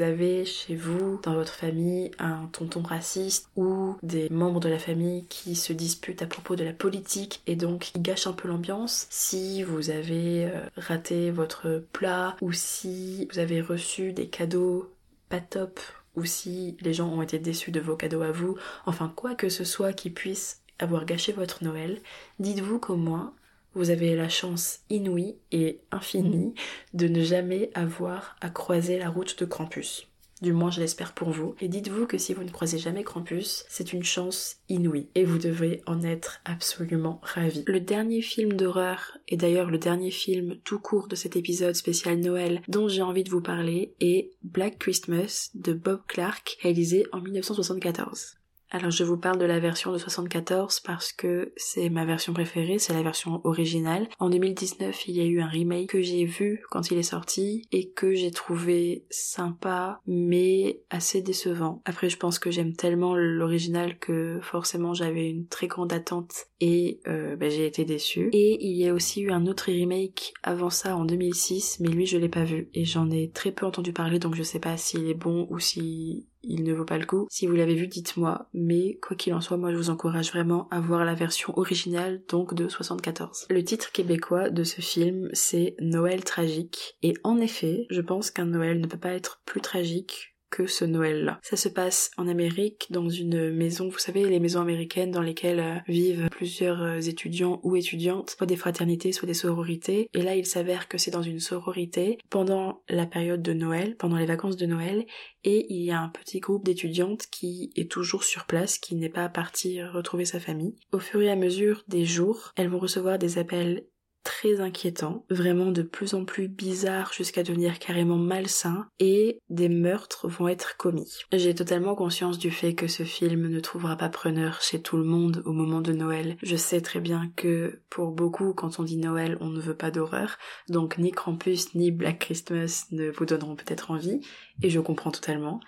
avez 0.01 0.45
chez 0.45 0.75
vous, 0.75 1.19
dans 1.23 1.33
votre 1.33 1.53
famille, 1.53 2.11
un 2.19 2.47
tonton 2.51 2.81
raciste 2.81 3.49
ou 3.55 3.95
des 4.03 4.29
membres 4.29 4.59
de 4.59 4.69
la 4.69 4.79
famille 4.79 5.25
qui 5.25 5.55
se 5.55 5.73
disputent 5.73 6.21
à 6.21 6.27
propos 6.27 6.55
de 6.55 6.63
la 6.63 6.73
politique 6.73 7.41
et 7.47 7.55
donc 7.55 7.91
qui 7.93 7.99
gâchent 7.99 8.27
un 8.27 8.33
peu 8.33 8.47
l'ambiance, 8.47 9.07
si 9.09 9.63
vous 9.63 9.89
avez 9.89 10.45
euh, 10.45 10.59
raté 10.77 11.31
votre 11.31 11.83
plat 11.93 12.35
ou 12.41 12.51
si 12.51 13.27
vous 13.31 13.39
avez 13.39 13.61
reçu 13.61 14.13
des 14.13 14.27
cadeaux 14.27 14.91
pas 15.29 15.39
top 15.39 15.79
ou 16.15 16.25
si 16.25 16.77
les 16.81 16.93
gens 16.93 17.09
ont 17.09 17.21
été 17.21 17.39
déçus 17.39 17.71
de 17.71 17.79
vos 17.79 17.95
cadeaux 17.95 18.21
à 18.21 18.31
vous, 18.31 18.55
enfin 18.85 19.11
quoi 19.15 19.35
que 19.35 19.49
ce 19.49 19.63
soit 19.63 19.93
qui 19.93 20.09
puisse 20.09 20.61
avoir 20.79 21.05
gâché 21.05 21.31
votre 21.31 21.63
Noël, 21.63 22.01
dites-vous 22.39 22.79
qu'au 22.79 22.95
moins 22.95 23.33
vous 23.73 23.89
avez 23.89 24.15
la 24.15 24.29
chance 24.29 24.79
inouïe 24.89 25.35
et 25.51 25.79
infinie 25.91 26.53
de 26.93 27.07
ne 27.07 27.23
jamais 27.23 27.69
avoir 27.73 28.35
à 28.41 28.49
croiser 28.49 28.97
la 28.97 29.09
route 29.09 29.39
de 29.39 29.45
Krampus. 29.45 30.07
Du 30.43 30.51
moins, 30.51 30.71
je 30.71 30.81
l'espère 30.81 31.13
pour 31.13 31.29
vous. 31.29 31.55
Et 31.61 31.69
dites-vous 31.69 32.05
que 32.05 32.17
si 32.17 32.33
vous 32.33 32.43
ne 32.43 32.49
croisez 32.49 32.77
jamais 32.77 33.05
Krampus, 33.05 33.63
c'est 33.69 33.93
une 33.93 34.03
chance 34.03 34.57
inouïe. 34.67 35.07
Et 35.15 35.23
vous 35.23 35.37
devez 35.37 35.81
en 35.85 36.01
être 36.03 36.41
absolument 36.43 37.21
ravi. 37.23 37.63
Le 37.65 37.79
dernier 37.79 38.21
film 38.21 38.51
d'horreur, 38.51 39.17
et 39.29 39.37
d'ailleurs 39.37 39.71
le 39.71 39.77
dernier 39.77 40.11
film 40.11 40.57
tout 40.65 40.79
court 40.79 41.07
de 41.07 41.15
cet 41.15 41.37
épisode 41.37 41.75
spécial 41.75 42.19
Noël 42.19 42.61
dont 42.67 42.89
j'ai 42.89 43.01
envie 43.01 43.23
de 43.23 43.29
vous 43.29 43.41
parler, 43.41 43.93
est 44.01 44.31
Black 44.43 44.79
Christmas 44.79 45.49
de 45.55 45.71
Bob 45.71 46.01
Clark, 46.07 46.57
réalisé 46.61 47.05
en 47.13 47.21
1974. 47.21 48.35
Alors 48.75 48.89
je 48.89 49.03
vous 49.03 49.17
parle 49.17 49.37
de 49.37 49.45
la 49.45 49.59
version 49.59 49.91
de 49.91 49.99
74 49.99 50.79
parce 50.79 51.13
que 51.13 51.53
c'est 51.55 51.91
ma 51.91 52.05
version 52.05 52.33
préférée, 52.33 52.79
c'est 52.79 52.93
la 52.93 53.03
version 53.03 53.39
originale. 53.43 54.09
En 54.17 54.31
2019, 54.31 55.07
il 55.07 55.15
y 55.15 55.21
a 55.21 55.25
eu 55.25 55.41
un 55.41 55.47
remake 55.47 55.89
que 55.89 56.01
j'ai 56.01 56.25
vu 56.25 56.63
quand 56.71 56.89
il 56.89 56.97
est 56.97 57.03
sorti 57.03 57.67
et 57.71 57.91
que 57.91 58.15
j'ai 58.15 58.31
trouvé 58.31 59.05
sympa 59.11 60.01
mais 60.07 60.81
assez 60.89 61.21
décevant. 61.21 61.83
Après 61.85 62.09
je 62.09 62.17
pense 62.17 62.39
que 62.39 62.49
j'aime 62.49 62.73
tellement 62.73 63.15
l'original 63.15 63.99
que 63.99 64.39
forcément 64.41 64.95
j'avais 64.95 65.29
une 65.29 65.45
très 65.45 65.67
grande 65.67 65.93
attente 65.93 66.47
et 66.59 66.99
euh, 67.07 67.35
bah, 67.35 67.49
j'ai 67.49 67.67
été 67.67 67.85
déçue. 67.85 68.29
Et 68.33 68.57
il 68.65 68.75
y 68.75 68.89
a 68.89 68.93
aussi 68.95 69.21
eu 69.21 69.29
un 69.29 69.45
autre 69.45 69.65
remake 69.65 70.33
avant 70.41 70.71
ça 70.71 70.97
en 70.97 71.05
2006 71.05 71.79
mais 71.79 71.89
lui 71.89 72.07
je 72.07 72.17
l'ai 72.17 72.27
pas 72.27 72.43
vu 72.43 72.69
et 72.73 72.85
j'en 72.85 73.11
ai 73.11 73.29
très 73.29 73.51
peu 73.51 73.67
entendu 73.67 73.93
parler 73.93 74.17
donc 74.17 74.33
je 74.33 74.41
sais 74.41 74.59
pas 74.59 74.77
s'il 74.77 75.07
est 75.07 75.13
bon 75.13 75.45
ou 75.51 75.59
si 75.59 76.25
il 76.43 76.63
ne 76.63 76.73
vaut 76.73 76.85
pas 76.85 76.97
le 76.97 77.05
coup. 77.05 77.27
Si 77.29 77.47
vous 77.47 77.55
l'avez 77.55 77.75
vu, 77.75 77.87
dites-moi. 77.87 78.47
Mais 78.53 78.99
quoi 79.01 79.15
qu'il 79.15 79.33
en 79.33 79.41
soit, 79.41 79.57
moi 79.57 79.71
je 79.71 79.77
vous 79.77 79.89
encourage 79.89 80.31
vraiment 80.31 80.67
à 80.69 80.79
voir 80.79 81.05
la 81.05 81.13
version 81.13 81.57
originale, 81.57 82.21
donc 82.29 82.53
de 82.53 82.67
74. 82.67 83.47
Le 83.49 83.63
titre 83.63 83.91
québécois 83.91 84.49
de 84.49 84.63
ce 84.63 84.81
film, 84.81 85.29
c'est 85.33 85.75
Noël 85.79 86.23
tragique. 86.23 86.97
Et 87.01 87.13
en 87.23 87.37
effet, 87.39 87.87
je 87.89 88.01
pense 88.01 88.31
qu'un 88.31 88.45
Noël 88.45 88.79
ne 88.79 88.87
peut 88.87 88.97
pas 88.97 89.13
être 89.13 89.41
plus 89.45 89.61
tragique 89.61 90.32
que 90.53 90.67
ce 90.67 90.85
Noël-là. 90.85 91.39
Ça 91.41 91.57
se 91.57 91.67
passe 91.67 92.11
en 92.15 92.27
Amérique, 92.27 92.85
dans 92.91 93.09
une 93.09 93.49
maison, 93.49 93.89
vous 93.89 93.97
savez, 93.97 94.23
les 94.29 94.39
maisons 94.39 94.61
américaines 94.61 95.09
dans 95.09 95.23
lesquelles 95.23 95.59
euh, 95.59 95.79
vivent 95.87 96.27
plusieurs 96.29 96.83
euh, 96.83 96.99
étudiants 96.99 97.59
ou 97.63 97.75
étudiantes, 97.75 98.35
soit 98.37 98.45
des 98.45 98.55
fraternités, 98.55 99.11
soit 99.13 99.25
des 99.25 99.33
sororités. 99.33 100.09
Et 100.13 100.21
là, 100.21 100.35
il 100.35 100.45
s'avère 100.45 100.87
que 100.87 100.99
c'est 100.99 101.09
dans 101.09 101.23
une 101.23 101.39
sororité 101.39 102.19
pendant 102.29 102.83
la 102.87 103.07
période 103.07 103.41
de 103.41 103.53
Noël, 103.53 103.95
pendant 103.97 104.17
les 104.17 104.27
vacances 104.27 104.55
de 104.55 104.67
Noël, 104.67 105.07
et 105.43 105.65
il 105.73 105.81
y 105.81 105.91
a 105.91 105.99
un 105.99 106.09
petit 106.09 106.39
groupe 106.39 106.65
d'étudiantes 106.65 107.25
qui 107.31 107.71
est 107.75 107.89
toujours 107.89 108.23
sur 108.23 108.45
place, 108.45 108.77
qui 108.77 108.95
n'est 108.95 109.09
pas 109.09 109.29
parti 109.29 109.81
retrouver 109.81 110.25
sa 110.25 110.39
famille. 110.39 110.75
Au 110.91 110.99
fur 110.99 111.19
et 111.19 111.31
à 111.31 111.35
mesure 111.35 111.83
des 111.87 112.05
jours, 112.05 112.53
elles 112.55 112.69
vont 112.69 112.79
recevoir 112.79 113.17
des 113.17 113.39
appels 113.39 113.85
très 114.23 114.59
inquiétant, 114.59 115.25
vraiment 115.29 115.71
de 115.71 115.81
plus 115.81 116.13
en 116.13 116.25
plus 116.25 116.47
bizarre 116.47 117.11
jusqu'à 117.13 117.43
devenir 117.43 117.79
carrément 117.79 118.17
malsain, 118.17 118.87
et 118.99 119.39
des 119.49 119.69
meurtres 119.69 120.27
vont 120.27 120.47
être 120.47 120.77
commis. 120.77 121.19
J'ai 121.31 121.53
totalement 121.53 121.95
conscience 121.95 122.37
du 122.37 122.51
fait 122.51 122.73
que 122.73 122.87
ce 122.87 123.03
film 123.03 123.47
ne 123.47 123.59
trouvera 123.59 123.95
pas 123.95 124.09
preneur 124.09 124.61
chez 124.61 124.81
tout 124.81 124.97
le 124.97 125.03
monde 125.03 125.43
au 125.45 125.51
moment 125.51 125.81
de 125.81 125.93
Noël. 125.93 126.37
Je 126.41 126.55
sais 126.55 126.81
très 126.81 126.99
bien 126.99 127.31
que 127.35 127.81
pour 127.89 128.11
beaucoup, 128.11 128.53
quand 128.53 128.79
on 128.79 128.83
dit 128.83 128.97
Noël, 128.97 129.37
on 129.41 129.49
ne 129.49 129.61
veut 129.61 129.77
pas 129.77 129.91
d'horreur, 129.91 130.37
donc 130.69 130.97
ni 130.97 131.11
Krampus 131.11 131.75
ni 131.75 131.91
Black 131.91 132.19
Christmas 132.19 132.85
ne 132.91 133.11
vous 133.11 133.25
donneront 133.25 133.55
peut-être 133.55 133.91
envie, 133.91 134.21
et 134.61 134.69
je 134.69 134.79
comprends 134.79 135.11
totalement. 135.11 135.59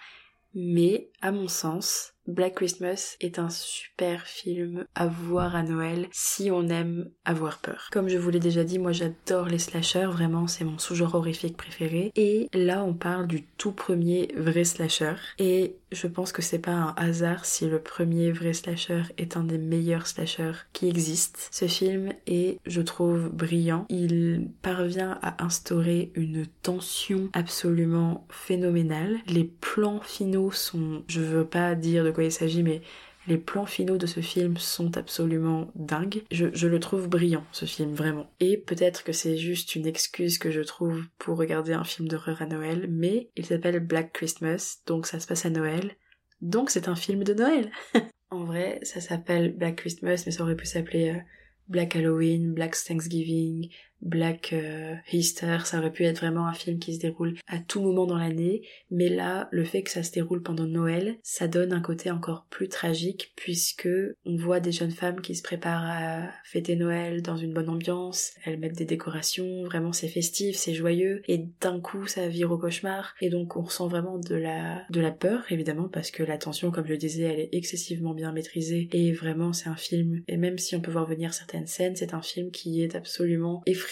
Mais, 0.53 1.11
à 1.21 1.31
mon 1.31 1.49
sens, 1.49 2.14
Black 2.27 2.55
Christmas 2.55 3.17
est 3.21 3.39
un 3.39 3.49
super 3.49 4.25
film 4.25 4.85
à 4.95 5.07
voir 5.07 5.55
à 5.55 5.63
Noël 5.63 6.07
si 6.11 6.49
on 6.51 6.67
aime 6.69 7.09
avoir 7.23 7.59
peur. 7.59 7.89
Comme 7.91 8.09
je 8.09 8.17
vous 8.17 8.29
l'ai 8.29 8.39
déjà 8.39 8.63
dit, 8.63 8.79
moi 8.79 8.91
j'adore 8.91 9.47
les 9.47 9.59
slashers, 9.59 10.07
vraiment 10.07 10.47
c'est 10.47 10.63
mon 10.63 10.77
sous-genre 10.77 11.15
horrifique 11.15 11.57
préféré. 11.57 12.11
Et 12.15 12.49
là 12.53 12.83
on 12.83 12.93
parle 12.93 13.27
du 13.27 13.43
tout 13.57 13.71
premier 13.71 14.33
vrai 14.37 14.63
slasher. 14.63 15.15
Et 15.37 15.75
je 15.91 16.07
pense 16.07 16.31
que 16.31 16.41
c'est 16.41 16.59
pas 16.59 16.71
un 16.71 16.93
hasard 16.97 17.45
si 17.45 17.67
le 17.67 17.79
premier 17.79 18.31
vrai 18.31 18.53
slasher 18.53 19.03
est 19.17 19.37
un 19.37 19.43
des 19.43 19.57
meilleurs 19.57 20.07
slashers 20.07 20.65
qui 20.73 20.89
existent. 20.89 21.39
Ce 21.51 21.67
film 21.67 22.11
est, 22.27 22.59
je 22.65 22.81
trouve, 22.81 23.29
brillant. 23.29 23.85
Il 23.89 24.49
parvient 24.61 25.19
à 25.21 25.43
instaurer 25.43 26.11
une 26.15 26.45
tension 26.63 27.29
absolument 27.33 28.25
phénoménale. 28.29 29.17
Les 29.27 29.43
plans 29.43 30.01
finaux 30.01 30.51
sont, 30.51 31.03
je 31.07 31.21
veux 31.21 31.45
pas 31.45 31.75
dire 31.75 32.03
de 32.03 32.11
quoi 32.15 32.23
il 32.23 32.31
s'agit, 32.31 32.63
mais 32.63 32.81
les 33.27 33.37
plans 33.37 33.65
finaux 33.65 33.97
de 33.97 34.05
ce 34.05 34.19
film 34.19 34.57
sont 34.57 34.97
absolument 34.97 35.71
dingues. 35.75 36.23
Je, 36.31 36.67
le 36.67 36.79
trouve 36.79 37.07
brillant, 37.07 37.43
ce 37.51 37.65
film, 37.65 37.93
vraiment. 37.93 38.29
Et 38.39 38.57
peut-être 38.57 39.03
que 39.03 39.11
c'est 39.11 39.37
juste 39.37 39.75
une 39.75 39.87
excuse 39.87 40.37
que 40.37 40.51
je 40.51 40.61
trouve 40.61 41.03
pour 41.17 41.37
regarder 41.37 41.73
un 41.73 41.83
film 41.83 42.07
d'horreur 42.07 42.41
à 42.41 42.45
Noël, 42.45 42.87
mais 42.89 43.29
il 43.35 43.45
s'appelle 43.45 43.79
Black 43.79 44.13
Christmas, 44.13 44.81
donc 44.85 45.07
ça 45.07 45.19
se 45.19 45.27
passe 45.27 45.45
à 45.45 45.49
Noël. 45.49 45.91
Donc 46.41 46.69
c'est 46.69 46.87
un 46.87 46.95
film 46.95 47.23
de 47.23 47.33
Noël 47.33 47.71
En 48.31 48.43
vrai, 48.43 48.79
ça 48.83 49.01
s'appelle 49.01 49.55
Black 49.55 49.77
Christmas, 49.77 50.23
mais 50.25 50.31
ça 50.31 50.43
aurait 50.43 50.55
pu 50.55 50.65
s'appeler 50.65 51.09
euh, 51.09 51.19
Black 51.67 51.95
Halloween, 51.95 52.53
Black 52.53 52.75
Thanksgiving, 52.75 53.69
Black 54.01 54.53
euh, 54.53 54.95
Easter, 55.11 55.57
ça 55.63 55.79
aurait 55.79 55.91
pu 55.91 56.03
être 56.03 56.19
vraiment 56.19 56.47
un 56.47 56.53
film 56.53 56.79
qui 56.79 56.93
se 56.93 56.99
déroule 56.99 57.35
à 57.47 57.57
tout 57.57 57.81
moment 57.81 58.05
dans 58.05 58.17
l'année, 58.17 58.61
mais 58.91 59.09
là, 59.09 59.47
le 59.51 59.63
fait 59.63 59.81
que 59.81 59.89
ça 59.89 60.03
se 60.03 60.11
déroule 60.11 60.43
pendant 60.43 60.65
Noël, 60.65 61.17
ça 61.23 61.47
donne 61.47 61.73
un 61.73 61.81
côté 61.81 62.11
encore 62.11 62.45
plus 62.49 62.69
tragique 62.69 63.33
puisque 63.35 63.89
on 64.25 64.35
voit 64.35 64.59
des 64.59 64.71
jeunes 64.71 64.91
femmes 64.91 65.21
qui 65.21 65.35
se 65.35 65.41
préparent 65.41 65.85
à 65.85 66.29
fêter 66.43 66.75
Noël 66.75 67.21
dans 67.21 67.37
une 67.37 67.53
bonne 67.53 67.69
ambiance, 67.69 68.33
elles 68.43 68.59
mettent 68.59 68.77
des 68.77 68.85
décorations, 68.85 69.63
vraiment 69.63 69.91
c'est 69.91 70.07
festif, 70.07 70.55
c'est 70.55 70.73
joyeux, 70.73 71.21
et 71.27 71.47
d'un 71.61 71.79
coup 71.79 72.05
ça 72.05 72.27
vire 72.27 72.51
au 72.51 72.57
cauchemar, 72.57 73.15
et 73.21 73.29
donc 73.29 73.55
on 73.55 73.63
ressent 73.63 73.87
vraiment 73.87 74.19
de 74.19 74.35
la, 74.35 74.83
de 74.91 75.01
la 75.01 75.11
peur 75.11 75.43
évidemment 75.49 75.89
parce 75.89 76.11
que 76.11 76.21
la 76.21 76.37
tension, 76.37 76.69
comme 76.69 76.85
je 76.85 76.91
le 76.91 76.97
disais, 76.97 77.23
elle 77.23 77.39
est 77.39 77.49
excessivement 77.53 78.13
bien 78.13 78.31
maîtrisée, 78.31 78.87
et 78.91 79.13
vraiment 79.13 79.51
c'est 79.51 79.69
un 79.69 79.75
film, 79.75 80.21
et 80.27 80.37
même 80.37 80.59
si 80.59 80.75
on 80.75 80.81
peut 80.81 80.91
voir 80.91 81.07
venir 81.07 81.33
certaines 81.33 81.67
scènes, 81.67 81.95
c'est 81.95 82.13
un 82.13 82.21
film 82.21 82.51
qui 82.51 82.83
est 82.83 82.95
absolument 82.95 83.63
effrayant 83.65 83.84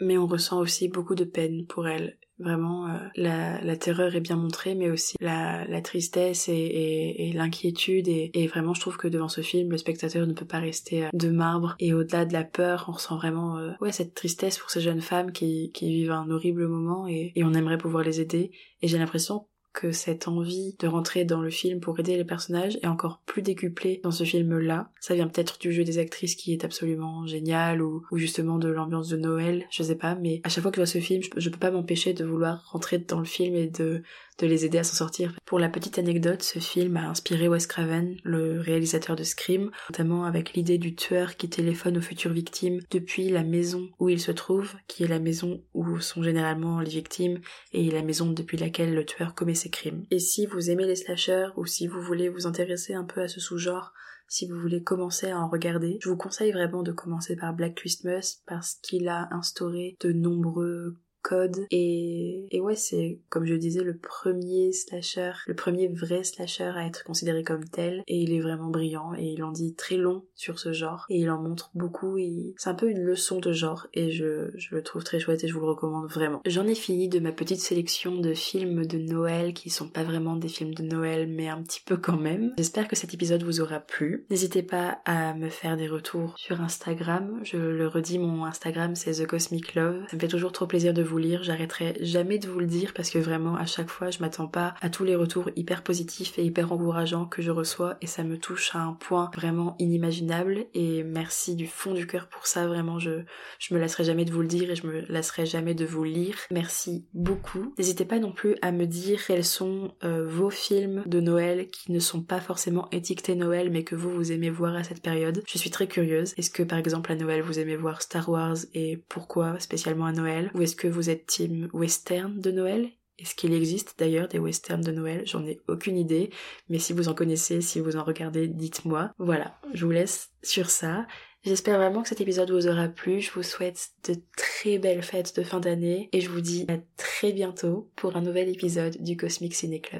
mais 0.00 0.18
on 0.18 0.26
ressent 0.26 0.60
aussi 0.60 0.88
beaucoup 0.88 1.14
de 1.14 1.24
peine 1.24 1.66
pour 1.66 1.88
elle. 1.88 2.18
Vraiment, 2.38 2.88
euh, 2.88 2.98
la, 3.16 3.76
terreur 3.76 4.16
est 4.16 4.20
bien 4.20 4.36
montrée, 4.36 4.74
mais 4.74 4.90
aussi 4.90 5.16
la, 5.20 5.66
tristesse 5.82 6.48
et, 6.48 7.32
l'inquiétude. 7.34 8.08
Et, 8.08 8.46
vraiment, 8.46 8.72
je 8.72 8.80
trouve 8.80 8.96
que 8.96 9.08
devant 9.08 9.28
ce 9.28 9.42
film, 9.42 9.70
le 9.70 9.76
spectateur 9.76 10.26
ne 10.26 10.32
peut 10.32 10.46
pas 10.46 10.58
rester 10.58 11.04
euh, 11.04 11.08
de 11.12 11.28
marbre. 11.28 11.76
Et 11.80 11.92
au-delà 11.92 12.24
de 12.24 12.32
la 12.32 12.44
peur, 12.44 12.86
on 12.88 12.92
ressent 12.92 13.16
vraiment 13.16 13.58
euh, 13.58 13.72
ouais 13.82 13.92
cette 13.92 14.14
tristesse 14.14 14.58
pour 14.58 14.70
ces 14.70 14.80
jeunes 14.80 15.02
femmes 15.02 15.32
qui, 15.32 15.70
qui 15.72 15.90
vivent 15.90 16.12
un 16.12 16.30
horrible 16.30 16.66
moment 16.66 17.06
et, 17.06 17.32
et 17.34 17.44
on 17.44 17.52
aimerait 17.52 17.78
pouvoir 17.78 18.04
les 18.04 18.22
aider. 18.22 18.52
Et 18.80 18.88
j'ai 18.88 18.98
l'impression 18.98 19.46
cette 19.92 20.28
envie 20.28 20.74
de 20.78 20.86
rentrer 20.86 21.24
dans 21.24 21.40
le 21.40 21.50
film 21.50 21.80
pour 21.80 21.98
aider 21.98 22.16
les 22.16 22.24
personnages 22.24 22.78
est 22.82 22.86
encore 22.86 23.20
plus 23.26 23.42
décuplée 23.42 24.00
dans 24.02 24.10
ce 24.10 24.24
film-là. 24.24 24.90
Ça 25.00 25.14
vient 25.14 25.28
peut-être 25.28 25.58
du 25.58 25.72
jeu 25.72 25.84
des 25.84 25.98
actrices 25.98 26.34
qui 26.34 26.52
est 26.52 26.64
absolument 26.64 27.26
génial 27.26 27.82
ou, 27.82 28.04
justement 28.12 28.58
de 28.58 28.68
l'ambiance 28.68 29.08
de 29.08 29.16
Noël, 29.16 29.66
je 29.70 29.82
sais 29.82 29.96
pas, 29.96 30.14
mais 30.14 30.40
à 30.44 30.48
chaque 30.48 30.62
fois 30.62 30.70
que 30.70 30.76
je 30.76 30.82
vois 30.82 30.86
ce 30.86 30.98
film, 30.98 31.22
je, 31.22 31.28
je 31.36 31.48
peux 31.48 31.58
pas 31.58 31.70
m'empêcher 31.70 32.12
de 32.12 32.24
vouloir 32.24 32.64
rentrer 32.70 32.98
dans 32.98 33.18
le 33.18 33.24
film 33.24 33.54
et 33.54 33.66
de 33.66 34.02
de 34.40 34.46
les 34.46 34.64
aider 34.64 34.78
à 34.78 34.84
s'en 34.84 34.96
sortir. 34.96 35.34
Pour 35.44 35.58
la 35.58 35.68
petite 35.68 35.98
anecdote, 35.98 36.42
ce 36.42 36.58
film 36.58 36.96
a 36.96 37.08
inspiré 37.08 37.48
Wes 37.48 37.66
Craven, 37.66 38.16
le 38.24 38.60
réalisateur 38.60 39.16
de 39.16 39.22
Scream, 39.22 39.70
notamment 39.90 40.24
avec 40.24 40.54
l'idée 40.54 40.78
du 40.78 40.94
tueur 40.94 41.36
qui 41.36 41.48
téléphone 41.48 41.98
aux 41.98 42.02
futures 42.02 42.32
victimes 42.32 42.80
depuis 42.90 43.28
la 43.28 43.44
maison 43.44 43.88
où 43.98 44.08
il 44.08 44.20
se 44.20 44.32
trouve, 44.32 44.74
qui 44.86 45.04
est 45.04 45.08
la 45.08 45.18
maison 45.18 45.62
où 45.74 46.00
sont 46.00 46.22
généralement 46.22 46.80
les 46.80 46.90
victimes, 46.90 47.40
et 47.72 47.90
la 47.90 48.02
maison 48.02 48.32
depuis 48.32 48.56
laquelle 48.56 48.94
le 48.94 49.04
tueur 49.04 49.34
commet 49.34 49.54
ses 49.54 49.70
crimes. 49.70 50.04
Et 50.10 50.18
si 50.18 50.46
vous 50.46 50.70
aimez 50.70 50.86
les 50.86 50.96
slashers, 50.96 51.48
ou 51.56 51.66
si 51.66 51.86
vous 51.86 52.00
voulez 52.00 52.28
vous 52.28 52.46
intéresser 52.46 52.94
un 52.94 53.04
peu 53.04 53.20
à 53.20 53.28
ce 53.28 53.40
sous-genre, 53.40 53.92
si 54.28 54.46
vous 54.46 54.60
voulez 54.60 54.82
commencer 54.82 55.30
à 55.30 55.40
en 55.40 55.48
regarder, 55.48 55.98
je 56.00 56.08
vous 56.08 56.16
conseille 56.16 56.52
vraiment 56.52 56.84
de 56.84 56.92
commencer 56.92 57.34
par 57.34 57.52
Black 57.52 57.74
Christmas 57.74 58.42
parce 58.46 58.74
qu'il 58.74 59.08
a 59.08 59.28
instauré 59.32 59.96
de 60.00 60.12
nombreux 60.12 60.96
code. 61.22 61.66
Et, 61.70 62.46
et 62.50 62.60
ouais 62.60 62.76
c'est 62.76 63.18
comme 63.28 63.46
je 63.46 63.54
disais 63.54 63.82
le 63.82 63.96
premier 63.96 64.72
slasher 64.72 65.32
le 65.46 65.54
premier 65.54 65.88
vrai 65.88 66.24
slasher 66.24 66.72
à 66.76 66.86
être 66.86 67.04
considéré 67.04 67.42
comme 67.42 67.64
tel. 67.64 68.02
Et 68.06 68.18
il 68.18 68.32
est 68.32 68.40
vraiment 68.40 68.70
brillant 68.70 69.12
et 69.16 69.24
il 69.24 69.42
en 69.42 69.52
dit 69.52 69.74
très 69.74 69.96
long 69.96 70.24
sur 70.34 70.58
ce 70.58 70.72
genre. 70.72 71.06
Et 71.08 71.18
il 71.18 71.30
en 71.30 71.40
montre 71.40 71.70
beaucoup 71.74 72.18
et 72.18 72.54
c'est 72.56 72.70
un 72.70 72.74
peu 72.74 72.90
une 72.90 73.02
leçon 73.02 73.38
de 73.38 73.52
genre 73.52 73.86
et 73.94 74.10
je, 74.10 74.50
je 74.54 74.74
le 74.74 74.82
trouve 74.82 75.04
très 75.04 75.20
chouette 75.20 75.44
et 75.44 75.48
je 75.48 75.54
vous 75.54 75.60
le 75.60 75.66
recommande 75.66 76.08
vraiment. 76.08 76.40
J'en 76.46 76.66
ai 76.66 76.74
fini 76.74 77.08
de 77.08 77.20
ma 77.20 77.32
petite 77.32 77.60
sélection 77.60 78.16
de 78.16 78.34
films 78.34 78.86
de 78.86 78.98
Noël 78.98 79.54
qui 79.54 79.70
sont 79.70 79.88
pas 79.88 80.04
vraiment 80.04 80.36
des 80.36 80.48
films 80.48 80.74
de 80.74 80.82
Noël 80.82 81.28
mais 81.28 81.48
un 81.48 81.62
petit 81.62 81.82
peu 81.84 81.96
quand 81.96 82.18
même. 82.18 82.52
J'espère 82.56 82.88
que 82.88 82.96
cet 82.96 83.14
épisode 83.14 83.42
vous 83.42 83.60
aura 83.60 83.80
plu. 83.80 84.26
N'hésitez 84.30 84.62
pas 84.62 85.00
à 85.04 85.34
me 85.34 85.48
faire 85.48 85.76
des 85.76 85.88
retours 85.88 86.34
sur 86.36 86.60
Instagram. 86.60 87.40
Je 87.42 87.56
le 87.56 87.88
redis 87.88 88.18
mon 88.18 88.44
Instagram 88.44 88.94
c'est 88.94 89.22
The 89.22 89.26
Cosmic 89.26 89.74
Love. 89.74 90.04
Ça 90.08 90.16
me 90.16 90.20
fait 90.20 90.28
toujours 90.28 90.52
trop 90.52 90.66
plaisir 90.66 90.94
de 90.94 91.02
vous 91.10 91.18
lire, 91.18 91.42
j'arrêterai 91.42 91.96
jamais 92.00 92.38
de 92.38 92.48
vous 92.48 92.60
le 92.60 92.66
dire 92.66 92.92
parce 92.94 93.10
que 93.10 93.18
vraiment 93.18 93.56
à 93.56 93.66
chaque 93.66 93.90
fois 93.90 94.10
je 94.10 94.20
m'attends 94.20 94.46
pas 94.46 94.74
à 94.80 94.90
tous 94.90 95.04
les 95.04 95.16
retours 95.16 95.50
hyper 95.56 95.82
positifs 95.82 96.38
et 96.38 96.44
hyper 96.44 96.72
encourageants 96.72 97.26
que 97.26 97.42
je 97.42 97.50
reçois 97.50 97.96
et 98.00 98.06
ça 98.06 98.22
me 98.22 98.38
touche 98.38 98.74
à 98.74 98.78
un 98.78 98.92
point 98.92 99.30
vraiment 99.34 99.74
inimaginable 99.78 100.66
et 100.74 101.02
merci 101.02 101.56
du 101.56 101.66
fond 101.66 101.94
du 101.94 102.06
cœur 102.06 102.28
pour 102.28 102.46
ça, 102.46 102.66
vraiment 102.66 102.98
je, 102.98 103.22
je 103.58 103.74
me 103.74 103.80
lasserai 103.80 104.04
jamais 104.04 104.24
de 104.24 104.32
vous 104.32 104.42
le 104.42 104.48
dire 104.48 104.70
et 104.70 104.76
je 104.76 104.86
me 104.86 105.00
lasserai 105.08 105.46
jamais 105.46 105.74
de 105.74 105.84
vous 105.84 106.04
lire. 106.04 106.36
Merci 106.50 107.04
beaucoup. 107.12 107.74
N'hésitez 107.78 108.04
pas 108.04 108.18
non 108.18 108.32
plus 108.32 108.56
à 108.62 108.70
me 108.70 108.86
dire 108.86 109.24
quels 109.26 109.44
sont 109.44 109.94
euh, 110.04 110.26
vos 110.26 110.50
films 110.50 111.02
de 111.06 111.20
Noël 111.20 111.68
qui 111.68 111.90
ne 111.90 111.98
sont 111.98 112.22
pas 112.22 112.40
forcément 112.40 112.88
étiquetés 112.92 113.34
Noël 113.34 113.70
mais 113.70 113.82
que 113.82 113.96
vous 113.96 114.10
vous 114.10 114.32
aimez 114.32 114.50
voir 114.50 114.76
à 114.76 114.84
cette 114.84 115.02
période. 115.02 115.42
Je 115.46 115.58
suis 115.58 115.70
très 115.70 115.88
curieuse. 115.88 116.34
Est-ce 116.36 116.50
que 116.50 116.62
par 116.62 116.78
exemple 116.78 117.10
à 117.10 117.16
Noël 117.16 117.42
vous 117.42 117.58
aimez 117.58 117.76
voir 117.76 118.02
Star 118.02 118.28
Wars 118.28 118.56
et 118.74 119.02
pourquoi 119.08 119.58
spécialement 119.58 120.06
à 120.06 120.12
Noël? 120.12 120.50
Ou 120.54 120.62
est-ce 120.62 120.76
que 120.76 120.88
vous 120.88 120.99
vous 121.00 121.08
êtes 121.08 121.26
team 121.26 121.70
western 121.72 122.38
de 122.42 122.50
Noël? 122.50 122.90
Est-ce 123.18 123.34
qu'il 123.34 123.54
existe 123.54 123.94
d'ailleurs 123.98 124.28
des 124.28 124.38
westerns 124.38 124.82
de 124.82 124.92
Noël? 124.92 125.22
J'en 125.24 125.46
ai 125.46 125.58
aucune 125.66 125.96
idée, 125.96 126.28
mais 126.68 126.78
si 126.78 126.92
vous 126.92 127.08
en 127.08 127.14
connaissez, 127.14 127.62
si 127.62 127.80
vous 127.80 127.96
en 127.96 128.04
regardez, 128.04 128.48
dites-moi. 128.48 129.12
Voilà, 129.16 129.58
je 129.72 129.86
vous 129.86 129.92
laisse 129.92 130.28
sur 130.42 130.68
ça. 130.68 131.06
J'espère 131.42 131.78
vraiment 131.78 132.02
que 132.02 132.10
cet 132.10 132.20
épisode 132.20 132.50
vous 132.50 132.68
aura 132.68 132.88
plu. 132.88 133.22
Je 133.22 133.32
vous 133.32 133.42
souhaite 133.42 133.92
de 134.06 134.16
très 134.36 134.76
belles 134.76 135.02
fêtes 135.02 135.34
de 135.34 135.42
fin 135.42 135.58
d'année 135.58 136.10
et 136.12 136.20
je 136.20 136.28
vous 136.28 136.42
dis 136.42 136.66
à 136.68 136.76
très 136.98 137.32
bientôt 137.32 137.90
pour 137.96 138.16
un 138.16 138.20
nouvel 138.20 138.50
épisode 138.50 139.02
du 139.02 139.16
Cosmic 139.16 139.54
Ciné 139.54 139.80
Club. 139.80 139.98